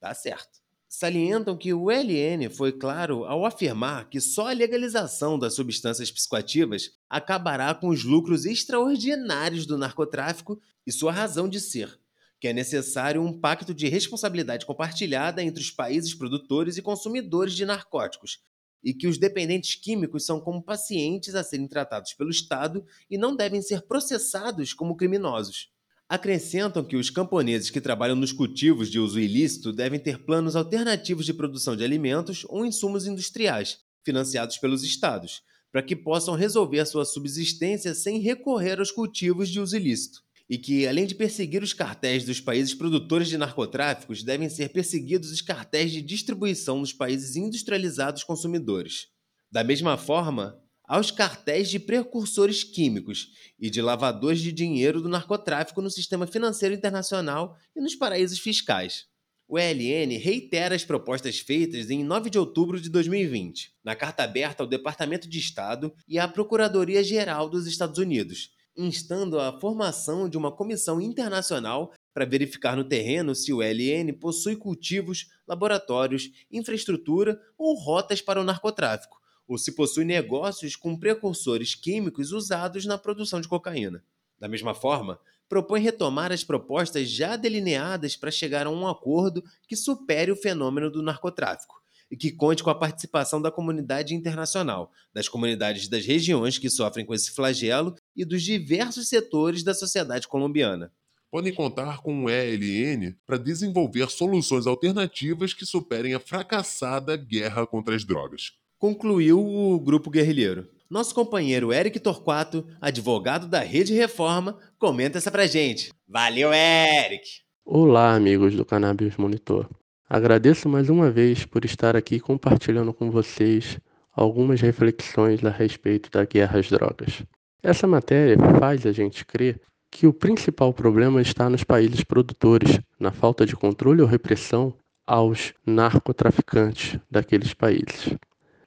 Tá 0.00 0.14
certo 0.14 0.57
salientam 0.88 1.56
que 1.56 1.74
o 1.74 1.90
LN 1.90 2.48
foi 2.48 2.72
claro 2.72 3.24
ao 3.24 3.44
afirmar 3.44 4.08
que 4.08 4.20
só 4.20 4.48
a 4.48 4.52
legalização 4.52 5.38
das 5.38 5.54
substâncias 5.54 6.10
psicoativas 6.10 6.92
acabará 7.10 7.74
com 7.74 7.88
os 7.88 8.04
lucros 8.04 8.46
extraordinários 8.46 9.66
do 9.66 9.76
narcotráfico 9.76 10.58
e 10.86 10.90
sua 10.90 11.12
razão 11.12 11.46
de 11.46 11.60
ser, 11.60 12.00
que 12.40 12.48
é 12.48 12.52
necessário 12.54 13.22
um 13.22 13.38
pacto 13.38 13.74
de 13.74 13.86
responsabilidade 13.86 14.64
compartilhada 14.64 15.42
entre 15.42 15.62
os 15.62 15.70
países 15.70 16.14
produtores 16.14 16.78
e 16.78 16.82
consumidores 16.82 17.52
de 17.52 17.66
narcóticos, 17.66 18.38
e 18.82 18.94
que 18.94 19.06
os 19.06 19.18
dependentes 19.18 19.74
químicos 19.74 20.24
são 20.24 20.40
como 20.40 20.62
pacientes 20.62 21.34
a 21.34 21.44
serem 21.44 21.68
tratados 21.68 22.14
pelo 22.14 22.30
Estado 22.30 22.82
e 23.10 23.18
não 23.18 23.36
devem 23.36 23.60
ser 23.60 23.82
processados 23.82 24.72
como 24.72 24.96
criminosos. 24.96 25.70
Acrescentam 26.08 26.82
que 26.82 26.96
os 26.96 27.10
camponeses 27.10 27.68
que 27.68 27.82
trabalham 27.82 28.16
nos 28.16 28.32
cultivos 28.32 28.90
de 28.90 28.98
uso 28.98 29.20
ilícito 29.20 29.74
devem 29.74 30.00
ter 30.00 30.24
planos 30.24 30.56
alternativos 30.56 31.26
de 31.26 31.34
produção 31.34 31.76
de 31.76 31.84
alimentos 31.84 32.46
ou 32.48 32.64
insumos 32.64 33.06
industriais, 33.06 33.80
financiados 34.02 34.56
pelos 34.56 34.82
estados, 34.82 35.42
para 35.70 35.82
que 35.82 35.94
possam 35.94 36.34
resolver 36.34 36.86
sua 36.86 37.04
subsistência 37.04 37.94
sem 37.94 38.20
recorrer 38.20 38.78
aos 38.78 38.90
cultivos 38.90 39.50
de 39.50 39.60
uso 39.60 39.76
ilícito. 39.76 40.22
E 40.48 40.56
que, 40.56 40.86
além 40.86 41.06
de 41.06 41.14
perseguir 41.14 41.62
os 41.62 41.74
cartéis 41.74 42.24
dos 42.24 42.40
países 42.40 42.72
produtores 42.72 43.28
de 43.28 43.36
narcotráficos, 43.36 44.22
devem 44.22 44.48
ser 44.48 44.70
perseguidos 44.70 45.30
os 45.30 45.42
cartéis 45.42 45.92
de 45.92 46.00
distribuição 46.00 46.80
nos 46.80 46.90
países 46.90 47.36
industrializados 47.36 48.24
consumidores. 48.24 49.08
Da 49.52 49.62
mesma 49.62 49.98
forma, 49.98 50.58
aos 50.88 51.10
cartéis 51.10 51.68
de 51.68 51.78
precursores 51.78 52.64
químicos 52.64 53.28
e 53.60 53.68
de 53.68 53.82
lavadores 53.82 54.40
de 54.40 54.50
dinheiro 54.50 55.02
do 55.02 55.08
narcotráfico 55.08 55.82
no 55.82 55.90
sistema 55.90 56.26
financeiro 56.26 56.74
internacional 56.74 57.58
e 57.76 57.80
nos 57.80 57.94
paraísos 57.94 58.38
fiscais. 58.38 59.04
O 59.46 59.58
ELN 59.58 60.18
reitera 60.18 60.74
as 60.74 60.84
propostas 60.84 61.38
feitas 61.38 61.90
em 61.90 62.02
9 62.02 62.30
de 62.30 62.38
outubro 62.38 62.80
de 62.80 62.88
2020, 62.88 63.72
na 63.84 63.94
carta 63.94 64.22
aberta 64.22 64.62
ao 64.62 64.68
Departamento 64.68 65.28
de 65.28 65.38
Estado 65.38 65.92
e 66.08 66.18
à 66.18 66.26
Procuradoria-Geral 66.26 67.48
dos 67.50 67.66
Estados 67.66 67.98
Unidos, 67.98 68.50
instando 68.76 69.38
a 69.38 69.58
formação 69.58 70.28
de 70.28 70.38
uma 70.38 70.54
comissão 70.54 71.00
internacional 71.00 71.92
para 72.14 72.26
verificar 72.26 72.76
no 72.76 72.84
terreno 72.84 73.34
se 73.34 73.52
o 73.52 73.62
ELN 73.62 74.12
possui 74.14 74.56
cultivos, 74.56 75.26
laboratórios, 75.46 76.30
infraestrutura 76.50 77.38
ou 77.56 77.74
rotas 77.74 78.20
para 78.20 78.40
o 78.40 78.44
narcotráfico 78.44 79.17
ou 79.48 79.56
se 79.56 79.72
possui 79.72 80.04
negócios 80.04 80.76
com 80.76 80.96
precursores 80.96 81.74
químicos 81.74 82.30
usados 82.30 82.84
na 82.84 82.98
produção 82.98 83.40
de 83.40 83.48
cocaína. 83.48 84.04
Da 84.38 84.46
mesma 84.46 84.74
forma, 84.74 85.18
propõe 85.48 85.80
retomar 85.80 86.30
as 86.30 86.44
propostas 86.44 87.10
já 87.10 87.34
delineadas 87.34 88.14
para 88.14 88.30
chegar 88.30 88.66
a 88.66 88.70
um 88.70 88.86
acordo 88.86 89.42
que 89.66 89.74
supere 89.74 90.30
o 90.30 90.36
fenômeno 90.36 90.90
do 90.90 91.02
narcotráfico, 91.02 91.78
e 92.10 92.16
que 92.16 92.32
conte 92.32 92.62
com 92.62 92.70
a 92.70 92.74
participação 92.74 93.40
da 93.40 93.50
comunidade 93.50 94.14
internacional, 94.14 94.90
das 95.12 95.28
comunidades 95.28 95.88
das 95.88 96.06
regiões 96.06 96.58
que 96.58 96.70
sofrem 96.70 97.04
com 97.04 97.14
esse 97.14 97.30
flagelo 97.32 97.94
e 98.14 98.24
dos 98.24 98.42
diversos 98.42 99.08
setores 99.08 99.62
da 99.62 99.74
sociedade 99.74 100.28
colombiana. 100.28 100.92
Podem 101.30 101.52
contar 101.52 102.00
com 102.00 102.24
o 102.24 102.30
ELN 102.30 103.14
para 103.26 103.36
desenvolver 103.36 104.08
soluções 104.10 104.66
alternativas 104.66 105.52
que 105.52 105.66
superem 105.66 106.14
a 106.14 106.20
fracassada 106.20 107.16
guerra 107.16 107.66
contra 107.66 107.94
as 107.94 108.04
drogas. 108.04 108.52
Concluiu 108.78 109.44
o 109.44 109.80
grupo 109.80 110.08
guerrilheiro. 110.08 110.68
Nosso 110.88 111.12
companheiro 111.12 111.72
Eric 111.72 111.98
Torquato, 111.98 112.64
advogado 112.80 113.48
da 113.48 113.58
Rede 113.58 113.92
Reforma, 113.92 114.56
comenta 114.78 115.18
essa 115.18 115.32
pra 115.32 115.48
gente. 115.48 115.90
Valeu, 116.06 116.52
Eric! 116.52 117.24
Olá, 117.64 118.14
amigos 118.14 118.54
do 118.54 118.64
Cannabis 118.64 119.16
Monitor. 119.16 119.68
Agradeço 120.08 120.68
mais 120.68 120.88
uma 120.88 121.10
vez 121.10 121.44
por 121.44 121.64
estar 121.64 121.96
aqui 121.96 122.20
compartilhando 122.20 122.94
com 122.94 123.10
vocês 123.10 123.80
algumas 124.12 124.60
reflexões 124.60 125.44
a 125.44 125.50
respeito 125.50 126.08
da 126.08 126.24
guerra 126.24 126.60
às 126.60 126.68
drogas. 126.68 127.24
Essa 127.60 127.88
matéria 127.88 128.36
faz 128.60 128.86
a 128.86 128.92
gente 128.92 129.24
crer 129.24 129.60
que 129.90 130.06
o 130.06 130.12
principal 130.12 130.72
problema 130.72 131.20
está 131.20 131.50
nos 131.50 131.64
países 131.64 132.04
produtores, 132.04 132.78
na 132.96 133.10
falta 133.10 133.44
de 133.44 133.56
controle 133.56 134.02
ou 134.02 134.06
repressão 134.06 134.72
aos 135.04 135.52
narcotraficantes 135.66 136.96
daqueles 137.10 137.52
países. 137.52 138.16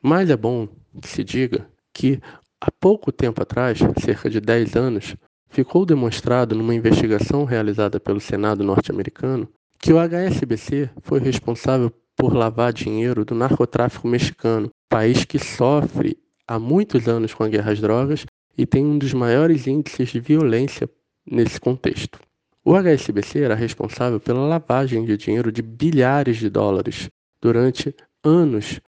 Mas 0.01 0.29
é 0.29 0.37
bom 0.37 0.67
que 1.01 1.07
se 1.07 1.23
diga 1.23 1.67
que 1.93 2.19
há 2.59 2.71
pouco 2.71 3.11
tempo 3.11 3.41
atrás, 3.41 3.79
cerca 4.03 4.29
de 4.29 4.39
10 4.41 4.75
anos, 4.75 5.15
ficou 5.49 5.85
demonstrado 5.85 6.55
numa 6.55 6.73
investigação 6.73 7.43
realizada 7.45 7.99
pelo 7.99 8.19
Senado 8.19 8.63
norte-americano 8.63 9.47
que 9.79 9.91
o 9.91 9.97
HSBC 9.97 10.89
foi 11.01 11.19
responsável 11.19 11.91
por 12.15 12.33
lavar 12.35 12.71
dinheiro 12.71 13.25
do 13.25 13.33
narcotráfico 13.33 14.07
mexicano, 14.07 14.69
país 14.87 15.25
que 15.25 15.39
sofre 15.39 16.17
há 16.47 16.59
muitos 16.59 17.07
anos 17.07 17.33
com 17.33 17.43
a 17.43 17.47
guerra 17.47 17.71
às 17.71 17.79
drogas 17.79 18.25
e 18.57 18.65
tem 18.65 18.85
um 18.85 18.97
dos 18.97 19.13
maiores 19.13 19.65
índices 19.65 20.09
de 20.09 20.19
violência 20.19 20.89
nesse 21.25 21.59
contexto. 21.59 22.19
O 22.63 22.75
HSBC 22.75 23.39
era 23.39 23.55
responsável 23.55 24.19
pela 24.19 24.45
lavagem 24.45 25.03
de 25.03 25.17
dinheiro 25.17 25.51
de 25.51 25.63
bilhares 25.63 26.37
de 26.37 26.49
dólares 26.49 27.09
durante 27.41 27.95
anos. 28.23 28.79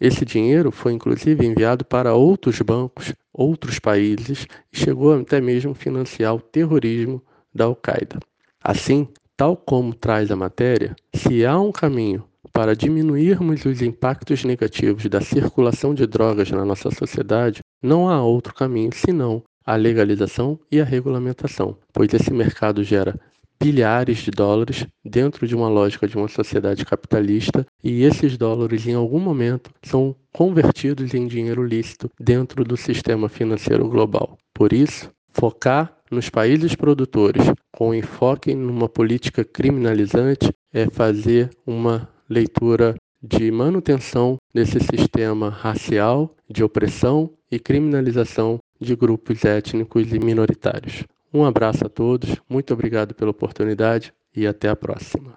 Esse 0.00 0.24
dinheiro 0.24 0.70
foi 0.70 0.92
inclusive 0.92 1.44
enviado 1.44 1.84
para 1.84 2.14
outros 2.14 2.60
bancos, 2.60 3.12
outros 3.32 3.78
países 3.78 4.46
e 4.72 4.78
chegou 4.78 5.12
até 5.12 5.40
mesmo 5.40 5.72
a 5.72 5.74
financiar 5.74 6.34
o 6.34 6.40
terrorismo 6.40 7.22
da 7.52 7.64
Al-Qaeda. 7.64 8.20
Assim, 8.62 9.08
tal 9.36 9.56
como 9.56 9.94
traz 9.94 10.30
a 10.30 10.36
matéria, 10.36 10.94
se 11.12 11.44
há 11.44 11.58
um 11.58 11.72
caminho 11.72 12.24
para 12.52 12.76
diminuirmos 12.76 13.64
os 13.64 13.82
impactos 13.82 14.44
negativos 14.44 15.04
da 15.06 15.20
circulação 15.20 15.94
de 15.94 16.06
drogas 16.06 16.50
na 16.50 16.64
nossa 16.64 16.90
sociedade, 16.90 17.60
não 17.82 18.08
há 18.08 18.22
outro 18.22 18.54
caminho 18.54 18.90
senão 18.94 19.42
a 19.64 19.76
legalização 19.76 20.58
e 20.70 20.80
a 20.80 20.84
regulamentação, 20.84 21.76
pois 21.92 22.12
esse 22.14 22.32
mercado 22.32 22.82
gera 22.82 23.18
bilhares 23.60 24.18
de 24.18 24.30
dólares 24.30 24.86
dentro 25.04 25.46
de 25.46 25.54
uma 25.54 25.68
lógica 25.68 26.06
de 26.06 26.16
uma 26.16 26.28
sociedade 26.28 26.84
capitalista 26.84 27.66
e 27.82 28.04
esses 28.04 28.36
dólares 28.36 28.86
em 28.86 28.94
algum 28.94 29.18
momento 29.18 29.70
são 29.82 30.14
convertidos 30.32 31.14
em 31.14 31.26
dinheiro 31.26 31.64
lícito 31.64 32.10
dentro 32.18 32.64
do 32.64 32.76
sistema 32.76 33.28
financeiro 33.28 33.88
global. 33.88 34.38
Por 34.54 34.72
isso, 34.72 35.10
focar 35.32 35.96
nos 36.10 36.30
países 36.30 36.74
produtores 36.74 37.44
com 37.72 37.94
enfoque 37.94 38.54
numa 38.54 38.88
política 38.88 39.44
criminalizante 39.44 40.50
é 40.72 40.88
fazer 40.90 41.50
uma 41.66 42.08
leitura 42.28 42.94
de 43.22 43.50
manutenção 43.50 44.36
desse 44.54 44.78
sistema 44.80 45.48
racial 45.50 46.34
de 46.48 46.62
opressão 46.62 47.30
e 47.50 47.58
criminalização 47.58 48.58
de 48.80 48.94
grupos 48.94 49.44
étnicos 49.44 50.12
e 50.12 50.18
minoritários. 50.18 51.04
Um 51.32 51.44
abraço 51.44 51.84
a 51.84 51.88
todos, 51.88 52.36
muito 52.48 52.72
obrigado 52.72 53.14
pela 53.14 53.30
oportunidade 53.30 54.12
e 54.34 54.46
até 54.46 54.68
a 54.68 54.76
próxima. 54.76 55.36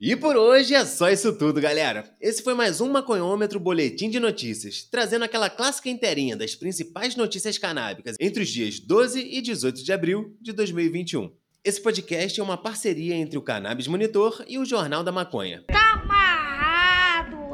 E 0.00 0.16
por 0.16 0.34
hoje 0.34 0.74
é 0.74 0.84
só 0.84 1.10
isso 1.10 1.36
tudo, 1.36 1.60
galera. 1.60 2.10
Esse 2.20 2.42
foi 2.42 2.54
mais 2.54 2.80
um 2.80 2.90
Maconhômetro 2.90 3.60
Boletim 3.60 4.08
de 4.08 4.18
Notícias, 4.18 4.82
trazendo 4.90 5.26
aquela 5.26 5.50
clássica 5.50 5.90
inteirinha 5.90 6.34
das 6.36 6.54
principais 6.54 7.14
notícias 7.14 7.58
canábicas 7.58 8.16
entre 8.18 8.42
os 8.42 8.48
dias 8.48 8.80
12 8.80 9.20
e 9.20 9.42
18 9.42 9.84
de 9.84 9.92
abril 9.92 10.34
de 10.40 10.52
2021. 10.52 11.30
Esse 11.62 11.82
podcast 11.82 12.40
é 12.40 12.42
uma 12.42 12.56
parceria 12.56 13.14
entre 13.14 13.36
o 13.36 13.42
Cannabis 13.42 13.86
Monitor 13.86 14.42
e 14.48 14.58
o 14.58 14.64
Jornal 14.64 15.04
da 15.04 15.12
Maconha. 15.12 15.62
Tá 15.68 15.92
amarrado, 15.92 16.39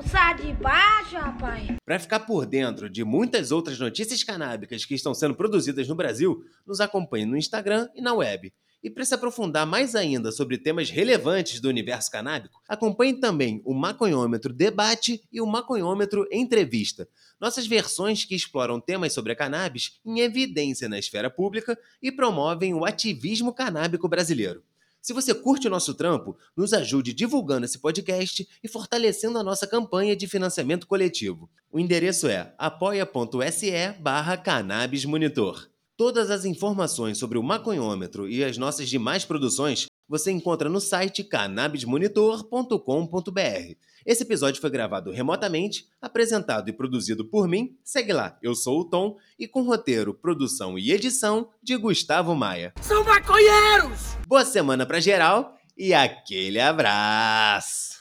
sai 0.07 0.37
de 0.37 0.53
baixo, 0.55 1.17
rapaz. 1.17 1.67
Para 1.85 1.99
ficar 1.99 2.21
por 2.21 2.47
dentro 2.47 2.89
de 2.89 3.05
muitas 3.05 3.51
outras 3.51 3.79
notícias 3.79 4.23
canábicas 4.23 4.85
que 4.85 4.95
estão 4.95 5.13
sendo 5.13 5.35
produzidas 5.35 5.89
no 5.89 5.95
Brasil, 5.95 6.45
nos 6.67 6.81
acompanhe 6.81 7.27
no 7.27 7.37
Instagram 7.37 7.89
e 7.95 8.01
na 8.01 8.15
web. 8.15 8.53
E 8.83 8.91
para 8.91 9.05
se 9.05 9.15
aprofundar 9.15 9.67
mais 9.67 9.97
ainda 9.97 10.31
sobre 10.31 10.59
temas 10.59 10.91
relevantes 10.91 11.61
do 11.61 11.69
universo 11.69 12.09
canábico, 12.09 12.61
acompanhe 12.69 13.15
também 13.15 13.61
o 13.65 13.75
Maconhômetro 13.75 14.53
Debate 14.53 15.21
e 15.33 15.41
o 15.41 15.47
Maconhômetro 15.47 16.29
Entrevista, 16.31 17.09
nossas 17.41 17.67
versões 17.67 18.25
que 18.25 18.37
exploram 18.37 18.81
temas 18.81 19.13
sobre 19.13 19.33
a 19.33 19.37
cannabis 19.37 19.99
em 20.05 20.21
evidência 20.21 20.89
na 20.89 20.99
esfera 20.99 21.29
pública 21.29 21.77
e 22.01 22.13
promovem 22.13 22.75
o 22.75 22.85
ativismo 22.85 23.53
canábico 23.53 24.09
brasileiro. 24.09 24.63
Se 25.07 25.13
você 25.13 25.33
curte 25.33 25.69
o 25.69 25.71
nosso 25.71 25.95
trampo, 25.95 26.37
nos 26.57 26.73
ajude 26.73 27.15
divulgando 27.15 27.65
esse 27.65 27.79
podcast 27.79 28.45
e 28.61 28.67
fortalecendo 28.67 29.39
a 29.39 29.43
nossa 29.45 29.65
campanha 29.65 30.17
de 30.17 30.27
financiamento 30.27 30.85
coletivo. 30.85 31.49
O 31.71 31.79
endereço 31.79 32.27
é 32.27 32.53
apoia.se 32.59 33.71
barra. 34.01 34.43
Todas 35.97 36.29
as 36.29 36.45
informações 36.45 37.19
sobre 37.19 37.39
o 37.39 37.43
maconhômetro 37.45 38.29
e 38.29 38.43
as 38.43 38.59
nossas 38.59 38.89
demais 38.89 39.25
produções 39.25 39.87
você 40.09 40.33
encontra 40.33 40.69
no 40.69 40.81
site 40.81 41.23
cannabismonitor.com.br. 41.23 43.77
Esse 44.07 44.23
episódio 44.23 44.61
foi 44.61 44.71
gravado 44.71 45.11
remotamente, 45.11 45.89
apresentado 46.01 46.71
e 46.71 46.73
produzido 46.73 47.25
por 47.25 47.49
mim. 47.49 47.77
Segue 47.83 48.13
lá, 48.13 48.39
eu 48.41 48.55
sou 48.55 48.79
o 48.79 48.85
Tom 48.85 49.17
e 49.37 49.49
com 49.49 49.63
roteiro, 49.63 50.15
produção 50.15 50.79
e 50.79 50.93
edição 50.93 51.49
de 51.61 51.77
Gustavo 51.77 52.33
Maia. 52.33 52.73
São 52.81 53.03
maconheiros! 53.03 54.17
Boa 54.29 54.45
semana 54.45 54.87
pra 54.87 55.01
geral 55.01 55.57
e 55.77 55.93
aquele 55.93 56.61
abraço! 56.61 57.97